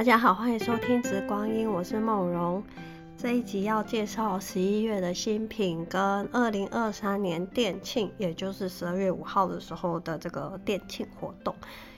[0.00, 2.64] 大家好，欢迎收听《直光阴》，我是梦蓉。
[3.18, 11.54] 这一集要介绍十一月的新品跟二零二三年店庆，也就是十二月五号的时候的这个店庆活动。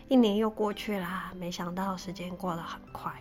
[0.09, 3.13] 一年又过去啦，没想到时间过得很快。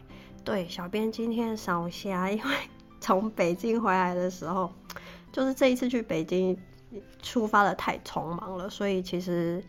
[0.43, 2.55] 对，小编今天扫瞎，因为
[2.99, 4.73] 从北京回来的时候，
[5.31, 6.57] 就是这一次去北京
[7.21, 9.63] 出发的太匆忙了，所以其实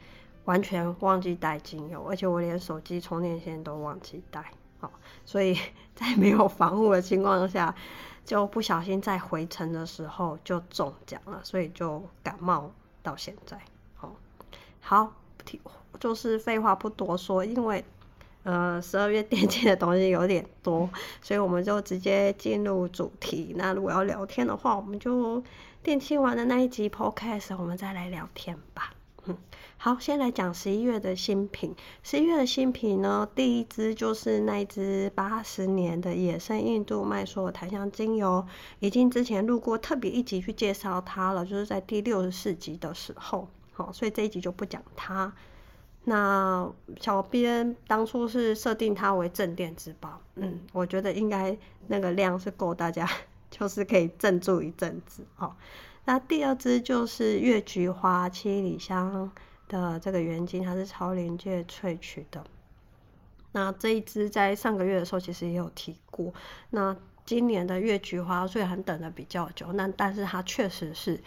[0.46, 4.42] 完全忘记带精油，而且我连手机充电线都忘记带。
[4.82, 4.90] 好
[5.24, 5.56] 所以
[5.94, 7.74] 在没有防护的情况下，
[8.24, 12.70] 就不小心在回程的时候就中奖了，所以就感冒
[13.02, 13.58] 到现在。
[13.94, 14.14] 好，
[14.80, 15.12] 好，
[16.00, 17.84] 就是废话不多说，因为
[18.42, 20.90] 呃十二月店庆的东西有点多，
[21.20, 23.54] 所以我们就直接进入主题。
[23.56, 25.42] 那如果要聊天的话，我们就
[25.82, 28.92] 店庆完的那一集 Podcast，我们再来聊天吧。
[29.76, 31.74] 好，先来讲十一月的新品。
[32.02, 38.46] 十一月的新品呢，第一支就是那一支八十年的野生印度麦索檀香精油，
[38.78, 45.32] 已经之前录过特别一集去介绍它了，就是在第六十四集的时候，好，所以这一集就不讲它。
[46.04, 46.68] 那
[47.00, 51.56] 小编当初是设定它为镇店之宝，嗯，我觉得应该
[51.86, 53.08] 那个量是够大家，
[53.50, 55.54] 就是可以镇住一阵子，哦。
[56.04, 59.30] 那第二支就是月菊花七里香
[59.68, 62.44] 的这个原精，它是超临界萃取的。
[63.52, 66.32] 那这一支在上个月的时候其实也有提过。
[66.70, 71.20] 那今年的月菊花虽然等的比较久，那但是它确实是。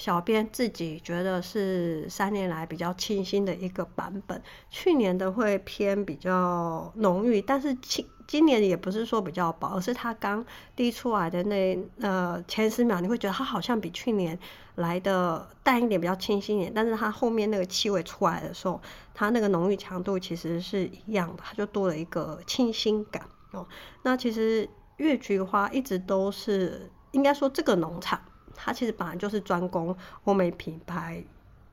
[0.00, 10.42] 小编自己觉得是三年来比较清新的一个版本，去年的会偏比较浓郁，但是今今年也不是说比较薄，而是它刚
[10.74, 14.38] 滴出来的那呃前十秒，你会觉得它好像比去年
[14.76, 18.80] 来的淡一点，比较清新一点，但是它后面那个气味出来的时候，
[19.12, 23.68] 它那个浓郁强度其实是一样的，它就多了一个清新感哦。
[24.02, 28.18] 那其实月菊花一直都是应该说这个农场。
[28.62, 31.24] 它其实本来就是专攻欧美品牌，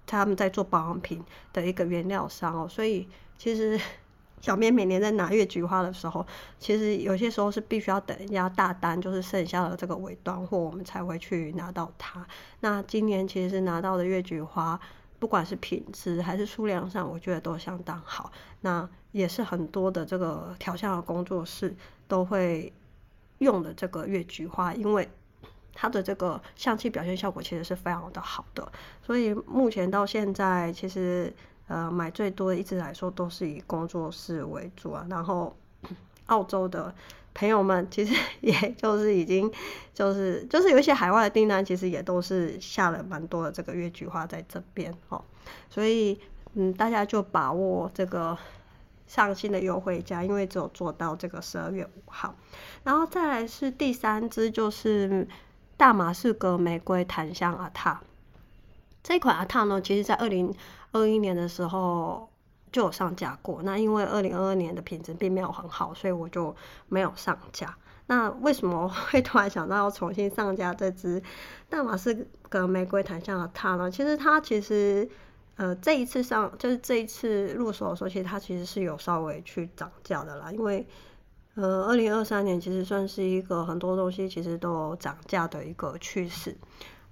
[0.05, 1.21] 他们在做保养品
[1.51, 3.05] 的一个原料商哦，所以
[3.37, 3.77] 其实
[4.39, 6.25] 小编每年在拿月菊花的时候，
[6.59, 12.25] 其实有些时候是必须要等人家大单，就是剩下的这个尾端货，我们才会去拿到它。
[12.61, 14.79] 那今年其实拿到的月菊花，
[15.19, 18.31] 不管是品质还是数量上，我觉得都相当好。
[18.61, 21.75] 那也是很多的这个调香的工作室
[22.07, 22.71] 都会
[23.39, 25.09] 用的这个月菊花，因为。
[25.79, 28.67] 它的这个相机表现效果其实是非常的好的，
[29.05, 31.31] 所以目前到现在，其实
[31.67, 35.05] 呃买最多的一直来说都是以工作室为主啊。
[35.07, 35.55] 然后
[36.25, 36.91] 澳洲的
[37.35, 39.51] 朋友们其实 也就是已经
[39.93, 45.23] 就是就是有一些海外的订单，其实也都是下了蛮多的这个月菊花在这边哦。
[45.69, 46.19] 所以
[46.55, 48.35] 嗯，大家就把握这个
[49.05, 52.33] 上新的优惠价，因为只有做到这个十二月五号。
[52.83, 55.27] 然后再来是第三支就是。
[55.77, 58.01] 大马士革玫瑰檀香阿塔，
[59.03, 60.51] 这款阿塔呢，其实在二零
[60.91, 62.27] 二一年的时候
[62.71, 63.61] 就有上架过。
[63.61, 66.55] 那因为二零二二年的品质并没有很好，所以我就
[66.89, 67.77] 没有上架。
[68.07, 71.21] 那为什么会突然想到要重新上架这支
[71.69, 73.91] 大马士革玫瑰檀香阿塔呢？
[73.91, 75.07] 其实它其实
[75.57, 80.88] 呃这一次上就是这一次入手的时候，其实它其实是有稍微去涨价的啦，因为。
[81.57, 86.56] 呃，二零二三年其实算是一个很多东西其实都有涨价的一个趋势，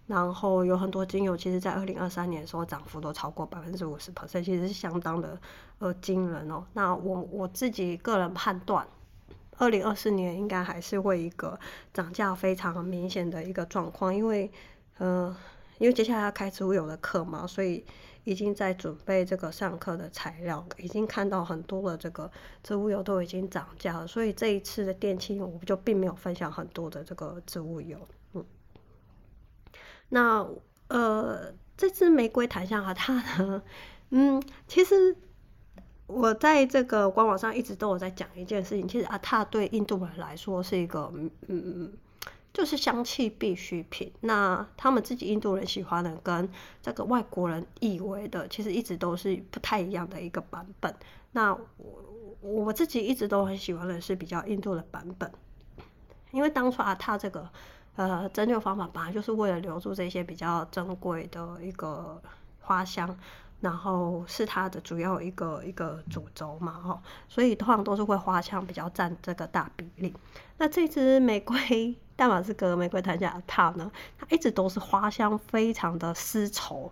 [0.06, 5.36] 然后有很多精油其实，在二零二三年的时候涨幅都超过百分之五十 percent，其实是相当的
[5.80, 6.64] 呃惊人哦。
[6.74, 8.88] 那我我自己个人判断，
[9.58, 11.60] 二零二四年应该还是会一个
[11.92, 14.52] 涨价非常明显的一个状况，因为
[15.00, 15.36] 呃，
[15.80, 17.84] 因为接下来要开植物油的课嘛，所以。
[18.26, 22.30] 已经在准备这个上课的材料，已经看到很多的这个
[22.62, 27.98] 植物油都已经涨价了，所以这一次的店庆我就并没有分享很多的这个植物油。
[28.34, 28.44] 嗯，
[30.10, 30.46] 那
[30.90, 33.64] 呃，这支玫瑰檀香啊，它呢，
[34.10, 35.16] 嗯，其实
[36.08, 41.94] 我在这个官网上一直都有在讲一件事情，其实啊，它对印度人来说是一个嗯嗯嗯。
[42.56, 46.50] 就是香气必需品，那他们自己印度人喜欢的跟
[46.82, 50.96] 这个外国人以为的，其实一直都是不太一样的一个版本。
[51.34, 55.30] 那我我自己一直都很喜欢的是比较印度的版本，
[56.32, 57.46] 因为当初啊，它这个
[57.98, 62.22] 呃蒸馏方法本来就是为了留住这些比较珍贵的一个
[62.62, 63.20] 花香，
[63.66, 70.14] 然后是它的主要一个一个主轴嘛，哈，所以通常都是会花香比较占这个大比例。
[70.58, 71.96] 那这支玫瑰。
[72.18, 76.90] 大马士革玫瑰檀香塔呢，它一直都是花香非常的丝绸，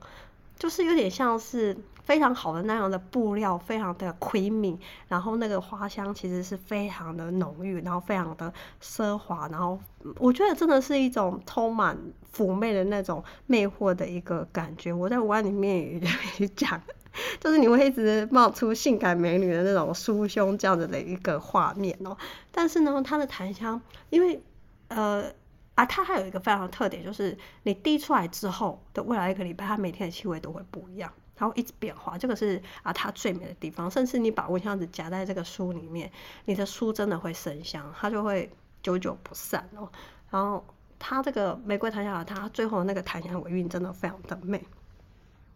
[0.60, 4.78] 就是有点像是非常好的那样的布料，非常的 creamy，
[5.08, 9.80] 然后那个花香其实是非常的浓郁，然后非常的奢华，然后
[10.18, 11.98] 我觉得真的是一种充满
[12.36, 14.92] 妩媚的那种魅惑的一个感觉。
[14.94, 16.02] 我在文案里面
[16.38, 16.82] 也讲。
[17.40, 22.18] 就是你会一直冒出性感美女的那种酥胸这样子的一个画面哦，
[22.52, 23.80] 但是呢，它的檀香，
[24.10, 24.42] 因为
[24.88, 25.32] 呃
[25.76, 33.90] 啊，它还有一个非常的特点，就是你滴出来之后的未来一个礼拜，它每天的气味都会不一样，它会一直变化，这个是啊它最美的地方。
[33.90, 36.12] 甚至你把蚊香纸夹在这个书里面，
[36.46, 38.50] 你的书真的会生香，它就会
[38.82, 39.90] 久久不散哦。
[40.30, 40.64] 然后
[41.00, 44.64] 它这个玫瑰檀香的它最后那个檀香尾韵真的非常的美。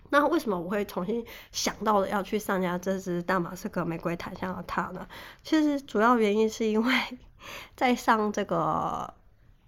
[0.10, 5.06] 那为什么我会重新想到了要去上架这支大马士革玫瑰檀香的它呢？
[5.44, 6.94] 其实主要原因是因为
[7.76, 9.14] 在上这个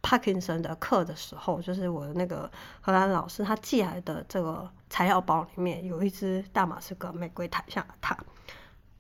[0.02, 2.50] 帕金森的课的时候，就是我的那个
[2.82, 8.18] 荷兰老师他寄来的这个材料包里面有一只大马士革玫瑰檀香的它。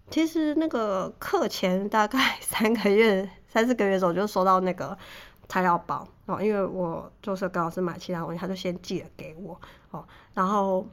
[0.09, 4.97] 其实那个课前大概三个月、三四个月的时候就收到那个
[5.47, 9.59] 材料包哦，因为我就是跟老师买其他东西，他就先寄了给我
[9.91, 10.85] 哦，然后。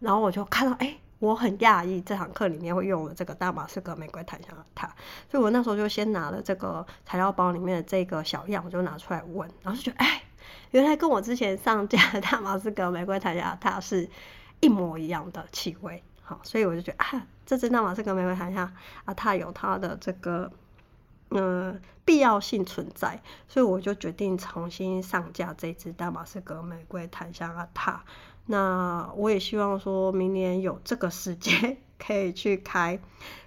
[0.00, 4.88] 然后我就看到，哎，我很讶异这堂课里面会用了这个大马士革玫瑰檀香的塔，
[5.30, 10.24] 所以我那时候就先拿了这个材料包里面的这个小样，我就拿出来闻，然后就觉得，哎，
[10.72, 14.10] 原来跟我之前上架的 大马士革玫瑰檀香的它是
[14.58, 20.50] 一模一样的气味，好，所以我就觉得，啊，这支大马士革玫瑰檀香啊，它有它的这个
[21.30, 28.02] 嗯必要性存在，所以我就决定重新上架这支大马士革玫瑰檀香阿塔。
[28.46, 32.98] 那我也希望说，明年有这个时间 可以去开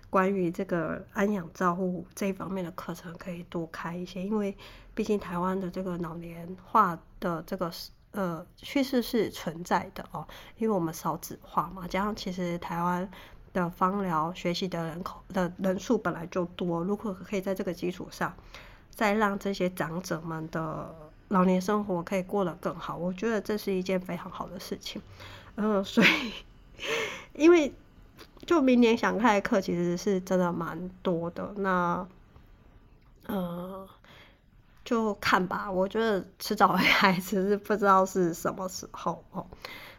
[0.09, 4.57] 关于这个安养照护这一方面的课程，可以多开一些，因为
[4.93, 7.69] 毕竟台湾的这个老年化的这个
[8.11, 10.25] 呃趋势是存在的哦，
[10.57, 13.11] 因为我们少子化嘛，加上其实台湾
[13.51, 18.33] 的芳疗学习的人口的人数本来就多，如果可以在这个基础上，
[18.89, 21.04] 再让这些长者们的。
[21.29, 25.01] 老年生活可以过得更好，我觉得这是一件非常好的事情。
[25.57, 26.33] 嗯、所以
[27.33, 27.73] 因为
[28.45, 32.05] 就明年想开的课其实是真的蛮多的，那
[33.27, 33.87] 呃
[34.83, 35.71] 就看吧。
[35.71, 39.47] 我觉得迟早会开，只是不知道是什么时候哦。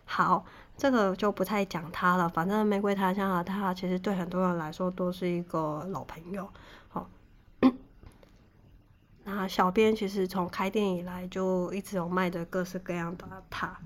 [0.04, 0.44] 好，
[0.76, 2.28] 这个就不太讲它了。
[2.28, 6.48] 反正玫瑰檀香的它其实对很多人来说都是一个老朋友。
[9.28, 13.76] 那小编其实从开店以来就一直有卖的各式各样的它。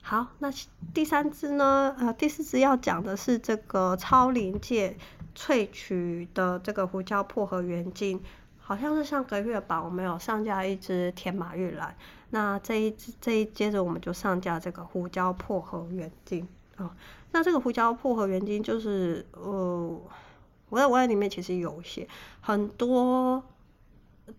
[0.00, 0.48] 好，那
[0.94, 1.94] 第三支呢？
[1.98, 4.96] 呃，第四支要讲的是这个超临界
[5.36, 8.18] 萃取的这个胡椒薄荷原精，
[8.58, 11.94] 好像是上个月吧，我们有上架一支天马玉兰。
[12.30, 16.96] 那这一支这一接着我们就上架这个胡椒薄荷原精啊。
[17.32, 20.00] 那这个胡椒薄荷原精就是呃，
[20.70, 22.08] 我在文案里面其实有写
[22.40, 23.42] 很多。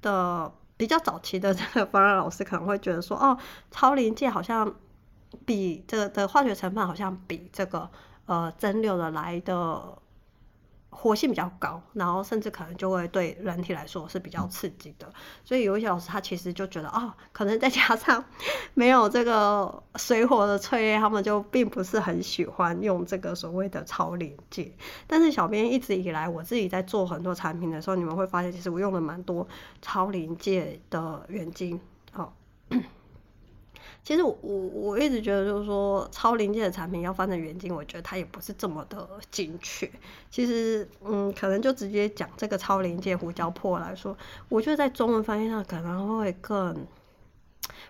[0.01, 3.37] 的比较早期的这个方案老师可能会觉得说，哦，
[3.71, 4.75] 超临界好像
[5.45, 7.89] 比这个的化学成分好像比这个
[8.25, 9.97] 呃蒸馏的来的。
[10.99, 15.07] 活性比较高，然后甚至可能就会对人体来说是比较刺激的，
[15.45, 18.25] 所以有一些老师他其实就觉得哦，可能再加上
[18.73, 24.71] 没有这个水火的淬炼，他们就并不是很喜欢用这个所谓的超临界。
[25.05, 29.47] 但是小编一直以来我自己在做很多产品的时候，你们会发现其实我用了蛮多
[29.83, 31.79] 超临界的原精，哦。
[34.07, 39.91] 其实我我一直觉得就是说超临界的产品要翻成原晶，我觉得它也不是这么的精确。
[40.31, 46.87] 其实嗯，可能就直接讲这个超临界胡椒粕来说，我觉得在中文翻译上可能会更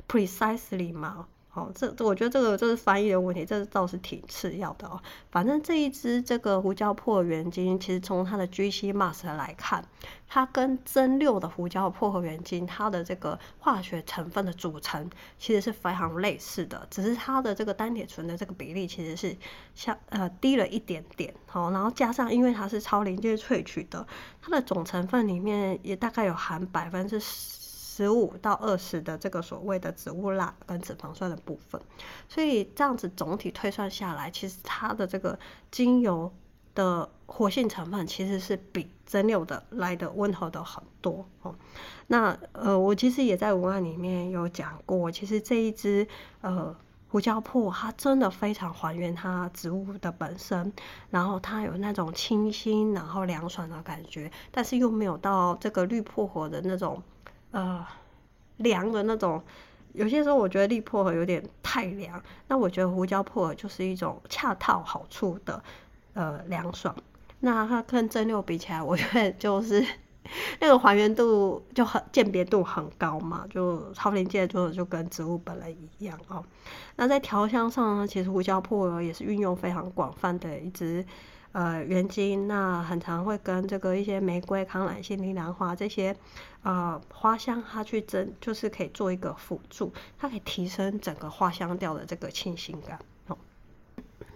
[0.07, 1.27] precisely 嘛。
[1.57, 5.01] 哦，这我觉得这个这是翻译的问题，这倒是挺次要的哦。
[5.31, 9.83] 反正这一支这个胡椒薄荷原精，其实从它的 GC Master 来看，
[10.27, 15.09] 它跟真六的胡椒薄荷原精，它的这个化学成分的组成
[15.39, 19.35] 其实是非常类似的，只是它的这个单铁醇的这个比例其实是
[19.73, 21.33] 像呃低了一点点。
[21.47, 24.05] 好，然后加上因为它是超临界萃取的，
[24.43, 27.56] 它的总成分里面也大概有含百分之十。
[27.97, 31.81] 十五到二十的这个所谓的植物蜡跟脂肪酸的部分，
[32.29, 35.39] 所以这样子总体推算下来，其实它的这个
[35.71, 36.31] 精油
[36.75, 41.55] 的活性成分其实是比蒸馏的来的温和的很多哦。
[42.05, 46.07] 那呃，我其实也在文案里面有讲过，其实这一支
[46.41, 46.75] 呃
[47.09, 50.71] 胡椒铺，它真的非常还原它植物的本身，
[51.09, 57.01] 然后它有那种清新然后凉爽的感觉，但是又没有到这个绿薄荷的那种。
[57.51, 57.85] 呃，
[58.57, 59.41] 凉的那种
[59.93, 65.63] 有些时候我觉得力薄荷有点太凉，那我觉得胡椒薄荷就是一种恰到好处的
[66.13, 66.95] 呃凉爽。
[67.39, 69.83] 那它跟蒸馏比起来，我觉得就是
[70.59, 76.43] 那个还原度就很鉴别度很高嘛，就超临界做的就跟植物本来一样哦。
[76.95, 81.05] 那在调香上呢，其实胡椒薄荷也是运用非常广泛的一支。
[81.53, 86.15] 呃，原精那很常会跟这个一些玫瑰、康乃馨、铃兰花这些
[86.61, 92.99] 呃花香，它去蒸，就是可以做一个辅助，它可以提升整个花香调的这个清新感。
[93.27, 93.37] 哦，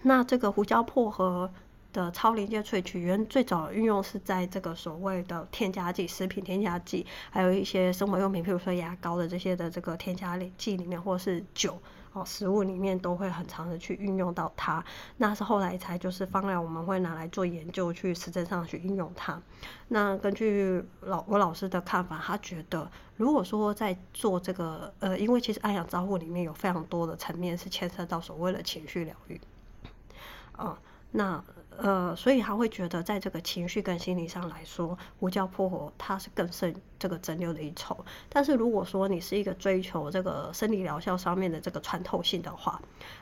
[0.02, 1.48] 那这个胡椒薄荷
[1.92, 11.78] 的超临界萃取，原最早运用是在这个所谓的添加剂、食品添加剂，还有一些生活用品，譬如说牙膏的这些的这个添加剂里面，或是酒。
[12.12, 14.84] 哦，食物里面都会很常的去运用到它，
[15.16, 19.40] 那是后来才就是放在我们会拿来做研究，去实证上去运用它。
[19.88, 29.40] 那根据老我老师的看法，他觉得如果说在做这个，呃，因为其实安养照护里面有非常多的层面是牵涉到所谓的情绪疗愈，
[30.52, 30.78] 啊、呃，
[31.12, 31.44] 那。
[31.78, 38.04] 呃，所以他会觉得，在这个情绪跟心理上来说，胡椒破火它是更胜这个蒸馏的一筹。
[38.28, 42.80] 但是如果说你是一个追求这个生理疗效上面的这个穿透性的话，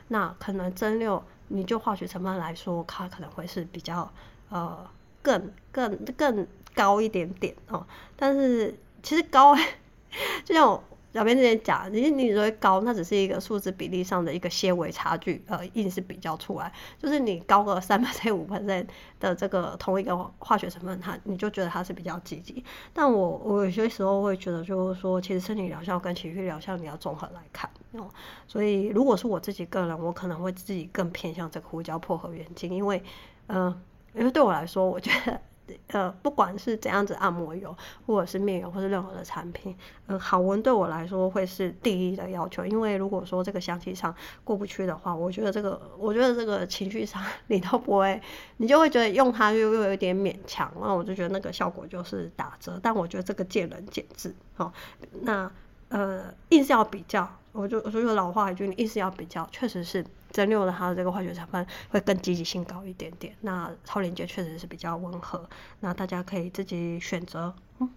[0.09, 4.11] 那可能蒸馏你就化学成分来说，它可能会是比较
[4.49, 4.89] 呃
[5.21, 7.85] 更更更高一点点哦。
[8.15, 9.55] 但是其实高，
[10.45, 10.83] 就像我。
[11.13, 18.87] 小编之前讲，你你认为高，那只是一个数字比例上的一个些微差距，呃，硬是比较出来，就是你高个三 百分五百分
[19.19, 22.63] 的这个同一个化学成分，它你就觉得它是比较积极。
[22.93, 28.09] 但我我有些时候会觉得，就是说，其实生理疗效跟情绪疗效你要综合来看哦。
[28.47, 33.03] 所以如果是我自己个人，我可能会自己更偏向这个胡椒薄荷原精，因为，
[33.47, 33.81] 嗯、
[34.13, 35.41] 因为对我来说，我觉得。
[35.87, 37.75] 呃，不管是怎样子按摩油，
[38.05, 39.75] 或者是面油，或是任何的产品，
[40.07, 42.65] 嗯、呃，好闻对我来说会是第一的要求。
[42.65, 44.13] 因为如果说这个香气上
[44.43, 48.21] 过不去的话，我觉得这个，我觉得这个情绪上 你都不会，
[48.57, 52.79] 你就会觉得用它又又有点勉强，那我就觉得那个效果就是打折。
[52.81, 54.73] 但我觉得这个见仁见智，好，
[55.21, 55.49] 那
[55.89, 60.05] 呃，硬是要比较，我就我就说老话一句，你硬是要比较，确实是。
[60.31, 65.47] 蒸馏的它的这个化学成分会更积极性高一点点，那超临界确实是比较温和，
[65.81, 67.53] 那大家可以自己选择。
[67.79, 67.89] 嗯，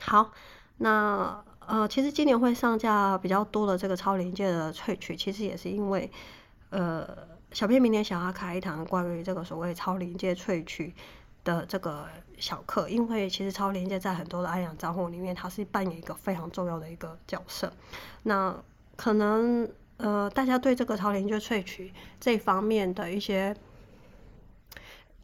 [0.00, 0.32] 好，
[0.78, 6.10] 那呃，其实今年会上架比较多的这个超临界的萃取，其实也是因为
[6.70, 7.08] 呃，
[7.52, 10.92] 小编明年想要开一堂关于这个所谓超临界萃取
[11.44, 12.06] 的这个
[12.38, 17.72] 小课，因为其实超临界在很多的安养照护里面，它是扮演一个非常重要的一个角色，
[18.24, 18.56] 那
[18.96, 19.68] 可能。
[19.98, 23.54] 呃，大家对这个超临界萃取这方面的一些，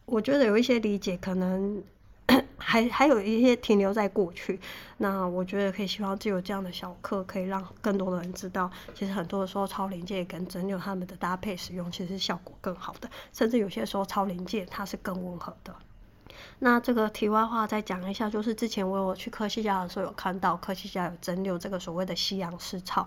[0.05, 1.83] 我觉得有一些理解，可能
[2.59, 4.59] 还还有一些停留在过去。
[4.99, 15.75] 那我觉得可以希望就有这样的小课，可以让更多的人知道，其实很多的时候超临界跟蒸馏他们的搭配使用，其实效果更好的，甚至有些时候超临界它是更温和的。
[16.59, 23.07] 那这个题外话再讲一下，就是之前我有去科西家的时候，有看到科西家有蒸馏这个所谓的西洋蓍草。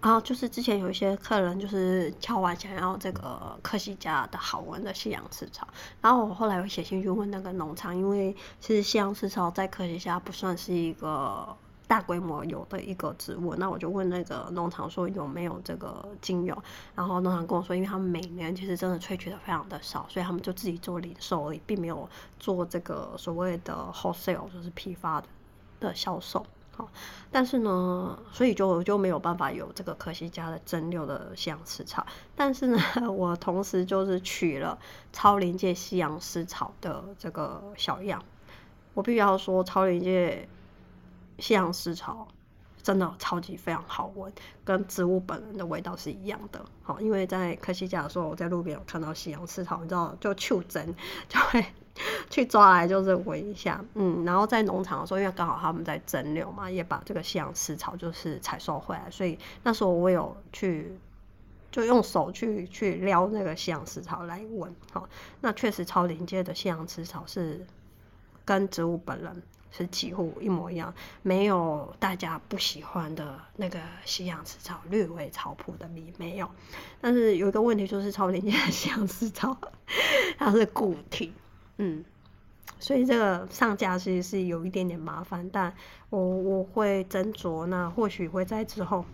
[0.00, 5.66] 然后就是之前有一些客人就是敲完想要这个科西嘉的好闻的西洋蓍草，
[6.00, 11.48] 然后我后来有写信去问那个农场，因为其实西洋蓍草在科西嘉不算是一个
[11.88, 16.56] 大规模有的一个植物，那我就问那个农场说有没有这个精油，
[16.94, 25.26] 然后农场跟我说，因为他们每年其实真的萃取的非常的少，所以他们就自己做零售而已，并没有做这个所谓的 wholesale 就是批发的
[25.80, 26.46] 的销售。
[26.78, 26.88] 好
[27.28, 32.06] 但是呢，所以就就没有办法有这个科西嘉的蒸馏的西洋蓍草。
[32.36, 32.78] 但是呢，
[33.10, 34.78] 我同时就是取了
[35.12, 38.24] 超临界西洋蓍草的这个小样。
[38.94, 40.48] 我必须要说，超临界
[41.40, 42.28] 西洋蓍草
[42.80, 44.32] 真的超级非常好闻，
[44.64, 46.64] 跟植物本人的味道是一样的。
[46.82, 50.94] 好，因为在科西嘉的时候，我在路边有看到西洋蓍草，你知道，就触针
[51.28, 51.66] 就会。
[52.30, 60.98] 去抓来就是闻一下，嗯，然后在农场的时候，因为刚好他们在蒸馏嘛，也把这个西洋蓍草就是采收回来，所以那时候我有去，
[61.70, 65.08] 就用手去去撩那个西洋蓍草来闻，好，
[65.40, 67.66] 那确实超临界的西洋蓍草是
[68.44, 76.48] 跟植物本人是几乎一模一样，没有大家不喜欢的那个西洋蓍草略微草谱的味没有，
[77.00, 79.56] 但是有一个问题就是超临界的西洋蓍草
[80.38, 81.32] 它是固体。
[81.78, 82.04] 嗯，
[82.78, 85.72] 所以这个上架其实是有一点点麻烦，但
[86.10, 89.04] 我我会斟酌，那或许会在之后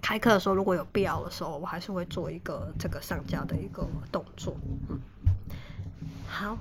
[0.00, 4.54] 开课的时候，如果有必要的时候，我还是会做一个这个上架的一个动作。
[4.88, 4.98] 嗯，
[6.26, 6.56] 好，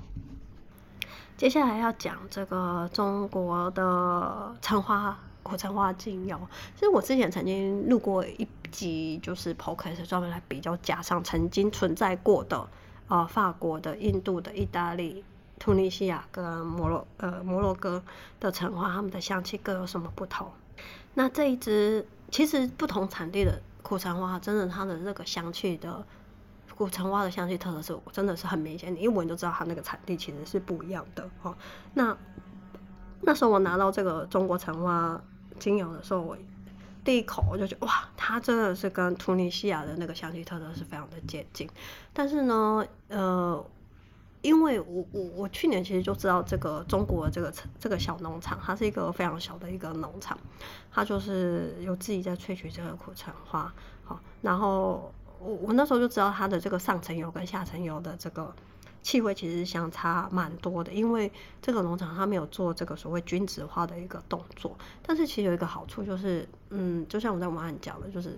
[1.37, 6.39] 接下来要讲这个中国的橙花苦橙花精油。
[6.75, 12.67] 其实我之前曾经录过一集，就是 podcast 专门来比较加上曾经存在过的，
[13.07, 15.23] 呃，法国的、印度的、意大利、
[15.57, 18.03] 突尼西亚跟摩洛呃摩洛哥
[18.39, 20.51] 的橙花，它们的香气各有什么不同？
[21.13, 26.05] 那这一支其实不同产地的苦橙花，真的它的这个香气的
[26.75, 31.55] 苦橙花的香气特色是真的是很明显，你一闻就知道它那个产地其实是不一样的哦。
[31.93, 32.15] 那
[33.21, 35.19] 那时候我拿到这个中国橙花
[35.57, 36.37] 精油的时候，我
[37.07, 41.65] 第一口我就觉得哇，它真的是跟突尼西亚的那个香气特色是非常的接近。
[42.11, 43.65] 但是呢，呃，
[44.41, 50.37] 因为我我我去年其实就知道这个中国的这个这个小农场，它是一个非常小的一个农场，
[50.91, 53.73] 它就是有自己在萃取这个苦橙花。
[54.03, 55.09] 好，然后
[55.39, 58.53] 我我那时候就知道它的这个上层油跟下层油的这个。
[59.03, 64.77] 气味其实相差蛮多的，因为这个农场它没有做这个所谓均质化的一个动作。
[65.01, 68.37] 但是其实有一个好处就是，嗯，就像我在文案讲的，就是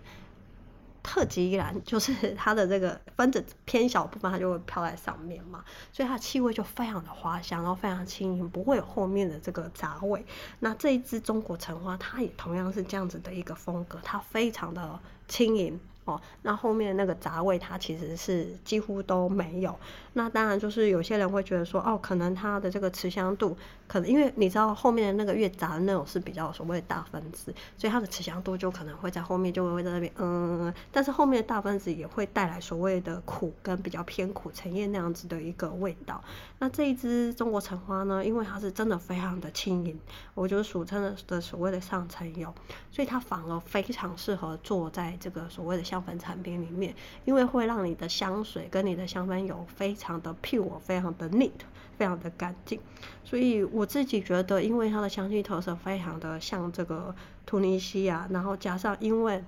[1.01, 10.23] 特级依兰，就是它的这个分子偏小部分，它就会飘在上面嘛，所以它的气味就非常的花香，然后非常轻盈，不会有后面的这个杂味。
[10.59, 15.79] 那这一支中国橙花，它也同样是这样子的一个风格，它非常的轻盈。
[16.05, 19.77] 哦，那后面那个杂味它其实是几乎都没有。
[20.19, 23.55] 那当然就是有些人会觉得说，哦，可能它的这个持香度，
[23.87, 36.23] 可能因为你知道后面的那个越杂的那种是比较所谓的大分子，所以它的持香度就可能会在后面就会在那边，嗯，但是后面的大分子也会带来所谓的苦跟比较偏苦橙叶那样子的一个味道。
[36.57, 39.97] 那这一支中国橙花呢，因为它是真的非常的轻盈，
[40.33, 42.51] 我觉得俗称的的所谓的上层油，
[42.91, 45.99] 所以它反而非常适合做在这个所谓的香。
[45.99, 46.95] 香氛产品里面，
[47.25, 51.51] 因为会让你的香水跟你的香氛油非常常的 pure，非常的 neat，
[51.99, 52.79] 非常的干净。
[53.23, 57.13] 所以我自己觉得，因为它的香气特色非常的像这个
[57.45, 59.43] 突尼西亚，然后加上因为，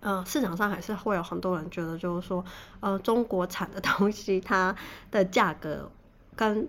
[0.00, 2.42] 呃，市场上还是会有很多人觉得，就是说，
[2.80, 4.74] 呃，中国产的东西它
[5.10, 5.90] 的价格
[6.34, 6.66] 跟。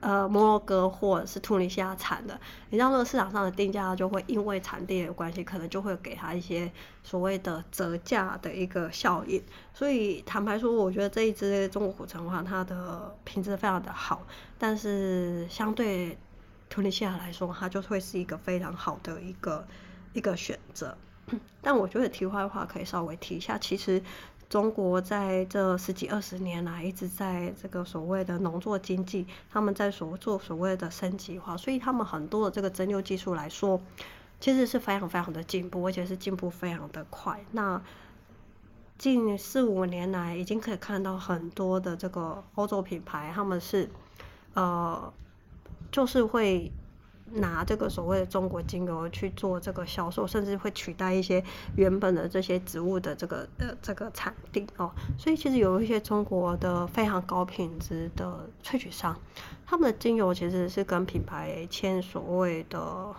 [0.00, 6.70] 呃，摩洛哥或者是突尼西亚产的，你知道那个市场上的定价就会因为产地的关系，可能就会给他一些
[7.02, 9.42] 所谓的折价的一个效应。
[9.74, 14.24] 所以坦白说，我觉得这一支中国古城花它的品质非常的好，
[14.56, 16.16] 但是相对
[16.70, 19.66] 突尼西亚来说，它就会是一个非常好的一个
[20.12, 20.96] 一个选择。
[21.60, 24.02] 但我觉得题外话可以稍微提一下，其实。
[24.48, 33.80] 中国在这十几二十年来一直在这个所谓的农作经济，他们在所做所谓的升级化，所以他们很多的这个蒸馏技术来说，
[34.40, 37.44] 其实是非常非常的进步，而且是进步非常的快。
[37.52, 37.82] 那
[38.96, 43.90] 近四五年来，已经可以看到很多的这个欧洲品牌，他们是
[44.54, 45.12] 呃，
[45.92, 46.72] 就是会。
[47.32, 51.42] 拿这个所谓的中国精油去做这个销售，甚至会取代一些
[51.76, 59.16] 原本的这些植物的这个呃这个产地哦，所以其实有一些中国的非常高品质的萃取商，
[59.66, 63.14] 他们的精油其实是跟品牌签所谓的。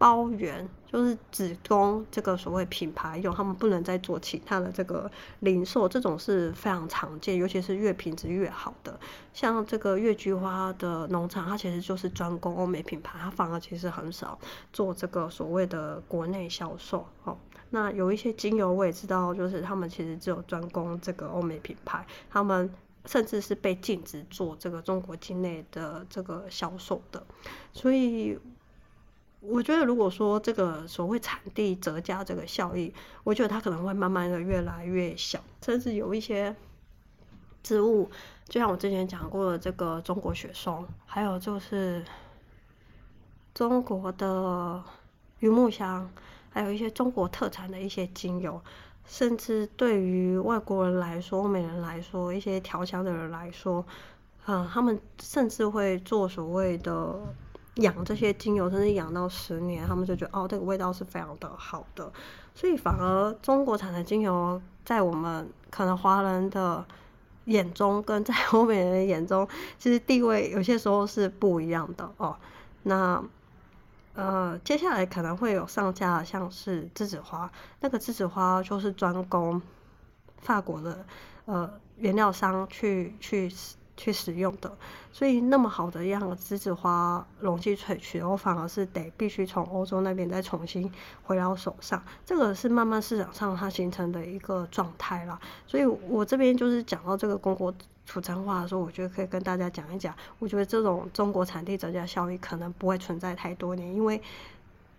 [0.00, 5.10] 包圆就是只供这个所谓品牌用，他们不能再做其他的这个
[5.40, 8.98] 零售，这种是非常常见，尤其是越品质越好的，
[9.34, 14.38] 像这个月菊花的农场，它其实就是专攻欧美品牌，它反而其实很少
[14.72, 17.06] 做这个所谓的国内销售。
[17.24, 17.36] 哦，
[17.68, 22.72] 那有一些精油我也知道，就是他们其实只有专攻这个欧美品牌，他们
[23.04, 27.22] 甚至是被禁止做这个中国境内的这个销售的，
[27.74, 28.38] 所以。
[29.42, 32.92] 我觉得，如果说这个所谓产地折价这个效益，
[33.24, 36.54] 我觉得它可能会慢慢的越来越小，甚至有一些
[37.62, 38.10] 植物，
[38.46, 42.04] 就像我之前讲过的这个中国雪松，还有就是
[43.54, 44.84] 中国的
[45.38, 46.10] 榆木香，
[46.50, 48.60] 还有一些中国特产的一些精油，
[49.06, 53.86] 甚至对于外国人来说、美人来说、一些调香的人来说，
[54.44, 57.18] 嗯，他们甚至会做所谓的。
[57.80, 62.12] 养这些精油，甚至养到十年，他们就觉得哦，这个味道是非常的好的。
[62.54, 66.84] 所以反而中国产的精油，在我们可能华人的
[67.46, 72.36] 眼中，跟在欧美人眼中，其实地位有些时候是不一样的哦。
[72.82, 73.22] 那
[74.14, 79.60] 呃，接下来可能会有上架，像是栀子花，那个栀子花就是专供
[80.38, 81.04] 法国的
[81.46, 83.50] 呃原料商去去。
[84.00, 84.72] 去使用的，
[85.12, 90.90] 所以那么好的一样的栀子花容器萃取，我反而是得必须从欧洲那边再重新
[91.22, 95.38] 回到手上，这个是慢慢市场上它形成的一个状态啦。
[95.66, 97.70] 所以我这边就是讲到这个中国
[98.10, 100.14] 苦橙花的时候，我觉得可以跟大家讲一讲。
[100.38, 104.22] 我觉得这种中国产地折价效益可能不会存在太多年，因为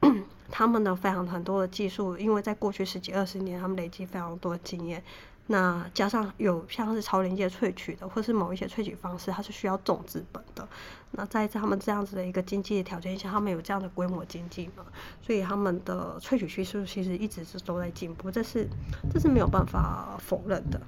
[0.52, 5.04] 他们的非常很多的技术，因为在过去十几二十年，他们累积非常多经验。
[5.52, 10.66] 那加上有像是超临界萃取的，或是某一些萃取方式，它是需要重资本的。
[11.12, 14.86] 那在他们这样子的一个经济条件下，他们有这样的规模经济嘛，
[15.22, 18.66] 所以他们的萃取技术其实一直是都在进步，这是
[19.12, 20.82] 这是没有办法否认的。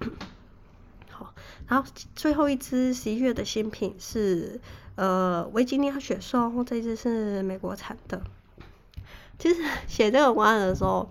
[1.10, 1.32] 好，
[1.66, 4.60] 然后最后一支十一月的新品是
[4.96, 8.22] 呃维吉尼亚雪松，这一支是美国产的。
[9.38, 11.08] 其实写这个文案的时候，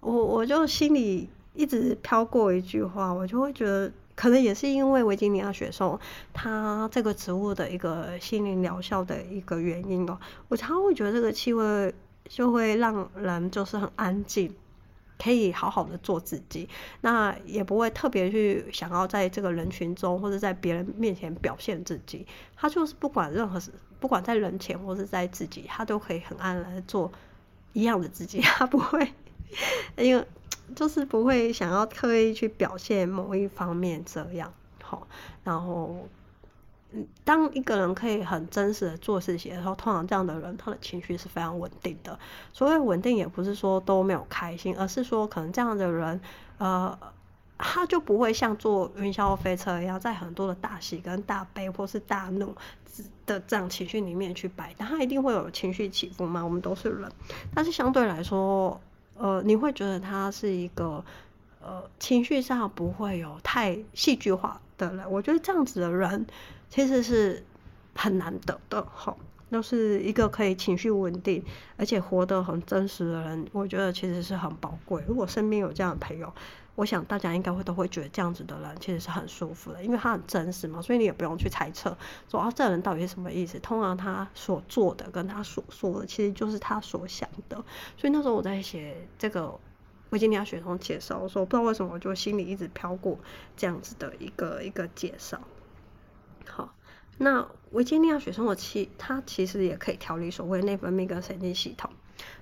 [0.00, 1.30] 我我就心里。
[1.58, 5.98] 一直飘过一句话，我就会觉得，可能也是因为维吉尼亚雪松
[6.32, 10.16] 它这个植物的一个心灵疗效的一个原因哦。
[10.46, 11.92] 我常常会觉得这个气味
[12.28, 14.54] 就会让人就是很安静，
[15.18, 16.68] 可以好好的做自己，
[17.00, 22.24] 那也不会特别去想要在这个人群中或者在别人面前表现自己。
[22.54, 27.10] 他就是不管任何事，不管在人前或是在自己，他都可以很安然的做
[27.72, 29.12] 一样的自己，他不会
[29.98, 30.24] 因为。
[30.74, 34.52] 就是不会想要刻意去表现某一方面这样，
[34.82, 35.06] 好，
[35.44, 36.08] 然后，
[36.92, 42.18] 嗯，当一个人可以很真实的做事情的时候，通常这样的人他的情绪是非常稳定的。
[42.52, 46.20] 所谓稳定，也不是说都没有开心，而是说可能这样的人，
[46.58, 46.98] 呃，
[47.56, 52.54] 他就不会像坐云霄飞车一样，在很多的大喜跟大悲或是大怒
[53.26, 57.10] 的这样情绪里面去摆，但他一定会有情绪起伏嘛，我们都是人，
[57.54, 58.80] 但是相对来说。
[59.18, 61.04] 呃，你会觉得他是一个
[61.60, 66.26] 呃情绪上不会有太戏剧化的人，我觉得这样子的人
[66.70, 67.44] 其实是
[67.94, 69.16] 很难得的，哈，
[69.50, 71.42] 都是一个可以情绪稳定
[71.76, 75.02] 而且活得很真实的人，我觉得其实是很宝贵。
[75.06, 76.32] 如果身边有这样的朋友，
[76.78, 81.98] 我想大家应该会都会觉得这样子的人其实是很舒服的，因为他很真实嘛，所以你也不用去猜测
[82.30, 83.58] 说啊，这人到底是什么意思。
[83.58, 87.56] 通常他所做的跟他所说的，其实就是他所想的。
[87.96, 89.58] 所以那时候我在写这个
[90.10, 93.18] 维吉尼亚雪松介绍的时候，不知道为什么我就心里一直飘过
[93.56, 95.40] 这样子的一个一个介绍。
[96.46, 96.72] 好，
[97.16, 101.90] 那维吉尼亚雪松的气，它其实也可以调理所谓内分泌跟神经系统。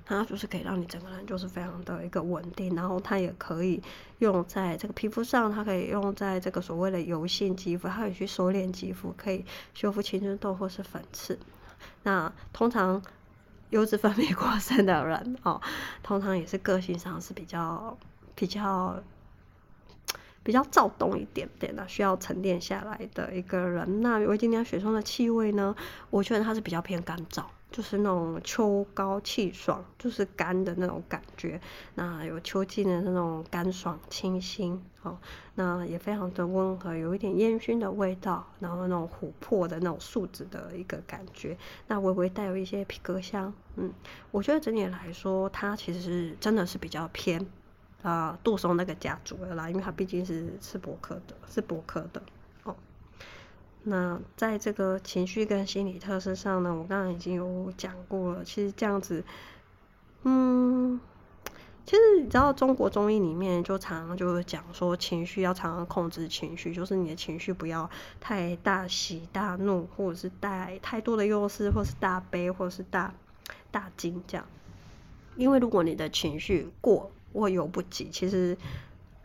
[0.09, 3.83] 它就是可以让你整个人就是非常的一个稳定，然后它也可以
[4.21, 11.37] 用在这个皮肤上，它可以用在这个所谓的油性肌肤，它可以去收敛肌肤，可以修复青春痘或是粉刺。
[12.05, 13.03] 那通常
[13.71, 15.61] 油脂分泌过剩的人哦，
[16.05, 17.99] 通常也是个性上是比较
[18.37, 19.03] 比较
[20.45, 24.01] 比较躁动一点点的，需要沉淀下来的一个人。
[24.03, 25.75] 那维吉尼亚雪松的气味呢，
[26.11, 27.43] 我觉得它是比较偏干燥。
[27.71, 31.61] 就是那种秋高气爽，就是干的那种感觉。
[31.95, 35.19] 那有秋季的那种干爽清新，哦，
[35.57, 41.59] 那也非常的温和，有一点烟熏的味道，然后那种琥珀的那种树脂的一个感觉。
[41.89, 43.93] 那微微带有一些皮革香，嗯，
[44.31, 47.47] 我觉得整体来说，它其实是真的是比较偏
[48.03, 52.23] 啊、杜松那个家族的啦，因为它毕竟是是柏科的，是柏科的。
[53.89, 58.43] 那在这个情绪跟心理特色上呢，我刚刚已经有讲过了。
[58.45, 59.23] 其实这样子，
[60.25, 60.99] 嗯，
[61.85, 73.15] 其实你知道中国中医里面就常常就会讲说，情绪要常常控制情绪，就是你的情绪不要太大喜大怒，或者是带太多的忧思，或是大悲，或是大
[73.71, 74.45] 大惊这样。
[75.37, 78.59] 因为如果你的情绪过过犹不及，其实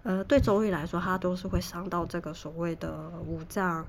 [0.04, 3.88] 呃对中医来说，它都是会伤到这个所谓的五脏。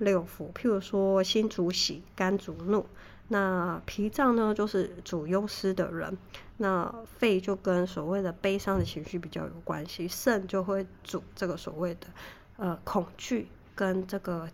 [0.00, 2.86] 六腑，譬如说心主喜，肝主怒，
[3.28, 6.18] 那脾脏呢就是主忧思的人，
[6.56, 12.08] 那肺就跟所谓的悲伤的情绪比较有关系，肾就会主这个所谓的
[12.56, 14.48] 呃恐惧跟这个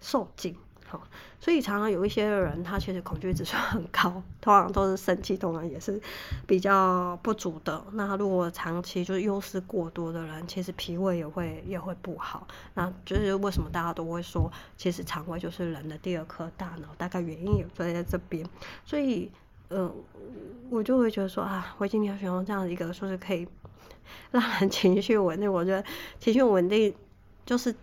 [0.00, 0.54] 受惊。
[0.90, 1.06] 好，
[1.38, 6.00] 所以常常有一些人，他其实恐惧指数很高，通常都是肾气，通常也是
[6.46, 7.84] 比较不足的。
[7.92, 12.48] 那如果长期就是忧思过多的人，其实脾胃也会也会不好。
[12.72, 18.48] 那就是为什么大家都会说，其实肠胃就是人的第二颗大脑，大概原因也在在这边。
[18.86, 19.30] 所以，
[19.68, 19.92] 呃，
[20.70, 23.46] 我就会觉得说啊，我今天要选用这样一个说是可以
[24.32, 25.84] 让人情绪稳定，我觉得
[26.18, 26.94] 情绪稳定
[27.48, 27.74] 就是。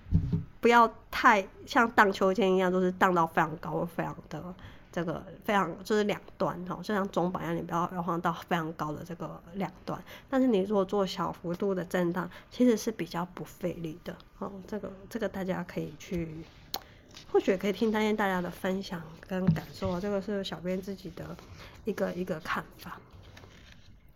[0.61, 4.43] 不要太像荡秋千一样，就是荡到非常高，非常的
[4.91, 10.03] 这个非常就是两端哈，就像钟摆一样，你不要摇晃到非常高的这个两端。
[10.27, 14.51] 但是你如果做小幅度的震荡，其实是比较不费力的哦。
[14.67, 16.35] 这个这个大家可以去，
[17.31, 21.37] 或许可以听听大家的分享跟感受，这个是小编自己的
[21.83, 22.99] 一个一个看法。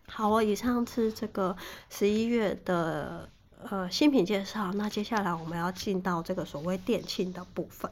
[0.07, 1.55] 好，我以上是这个
[1.91, 3.29] 十一月的。
[3.67, 4.71] 呃，新品介绍。
[4.73, 7.91] 那接下来我们要进到这个所谓店庆的部分。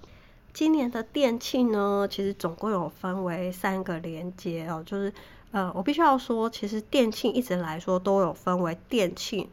[0.53, 5.13] 今年的电庆呢，其实总共有分为三个连接哦，就是
[5.51, 9.49] 呃，我必须要说，其实电庆一直来说都有分为电庆。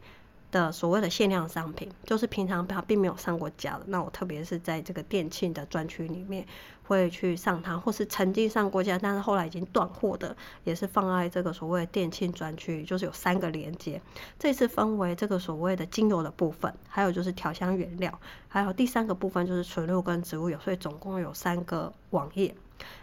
[0.51, 3.81] 的所谓的限量商品，就是平常它并没有上过架的。
[3.87, 6.47] 那我特别是在这个电庆的专区里面
[6.87, 14.01] 会去上它，或是曾经上过架，但是后来已经断货的，也是放在这个所谓的电庆专区，就是有三个连接。
[14.39, 22.55] 这次分为这个所谓的精油的部分，还有就是调香原料，还有第三个部分就是纯露跟植物油，所以总共有三个网页。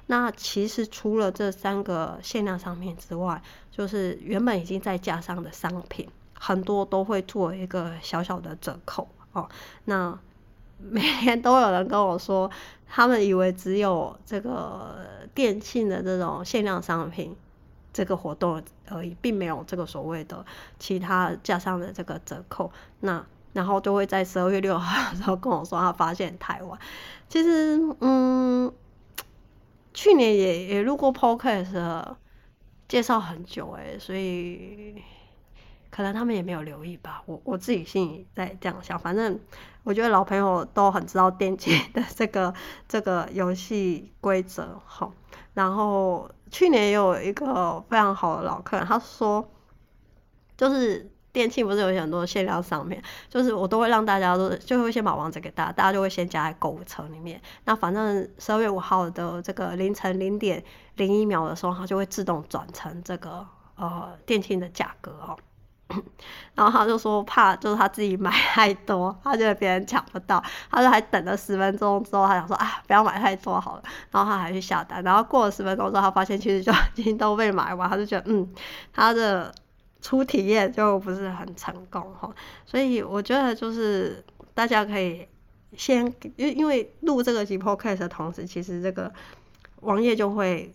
[0.07, 6.09] 那其实除了这三个限量商品之外，就是原本已经在架上的商品。
[6.45, 9.49] 很多都会做一个小小的折扣哦。
[9.85, 10.19] 那
[10.81, 12.51] 每天都有人跟我说，
[12.95, 14.99] 他们以为只有这个
[15.33, 17.35] 电庆的这种限量商品
[17.91, 20.45] 这个活动而已，并没有这个所谓的
[20.79, 22.71] 其他加上的这个折扣。
[23.01, 23.25] 那
[23.55, 26.79] 然后就会在十二月六号的时候跟我说，他发现台湾
[27.31, 28.71] 其实嗯，
[29.95, 32.15] 去年也也录过 podcast
[32.87, 35.03] 介绍很久诶，所以。
[35.95, 38.99] 可能他们也没有留意吧，我我自己心里在这样想。
[38.99, 39.39] 反正
[39.85, 42.55] 我觉得老朋友都很知道电竞的这个
[42.89, 45.11] 这个游戏规则哈。
[45.55, 49.47] 然后去年也有一个非常好的老客人，他说，
[50.57, 57.41] 就是电竞不是有很多限量商品，就是我都会让大家都就会先把王者给大家，大家就会先加在购物车里面。
[57.65, 60.63] 那反正十二月五号的这个凌晨零点
[60.97, 65.37] 零一秒的时候，它就会自动转成这个呃电竞的价格哦。
[66.55, 73.83] 然后他就说怕，就是他自己买太多，他觉得别人抢不到，他就还等了十分钟之后，他想说啊，不要买太多好了。
[74.11, 78.49] 然后他还去下单，然后过了十分钟之后，他发现其实就已经都被买完，他就觉得嗯，
[78.93, 79.55] 他的
[80.01, 82.31] 初体验就不是很成功哈。
[82.67, 84.25] 所以我觉得就是
[84.55, 85.27] 大家可以
[85.77, 89.13] 先，因因为录这个集 podcast 的同时，其实这个
[89.81, 90.73] 网页就会。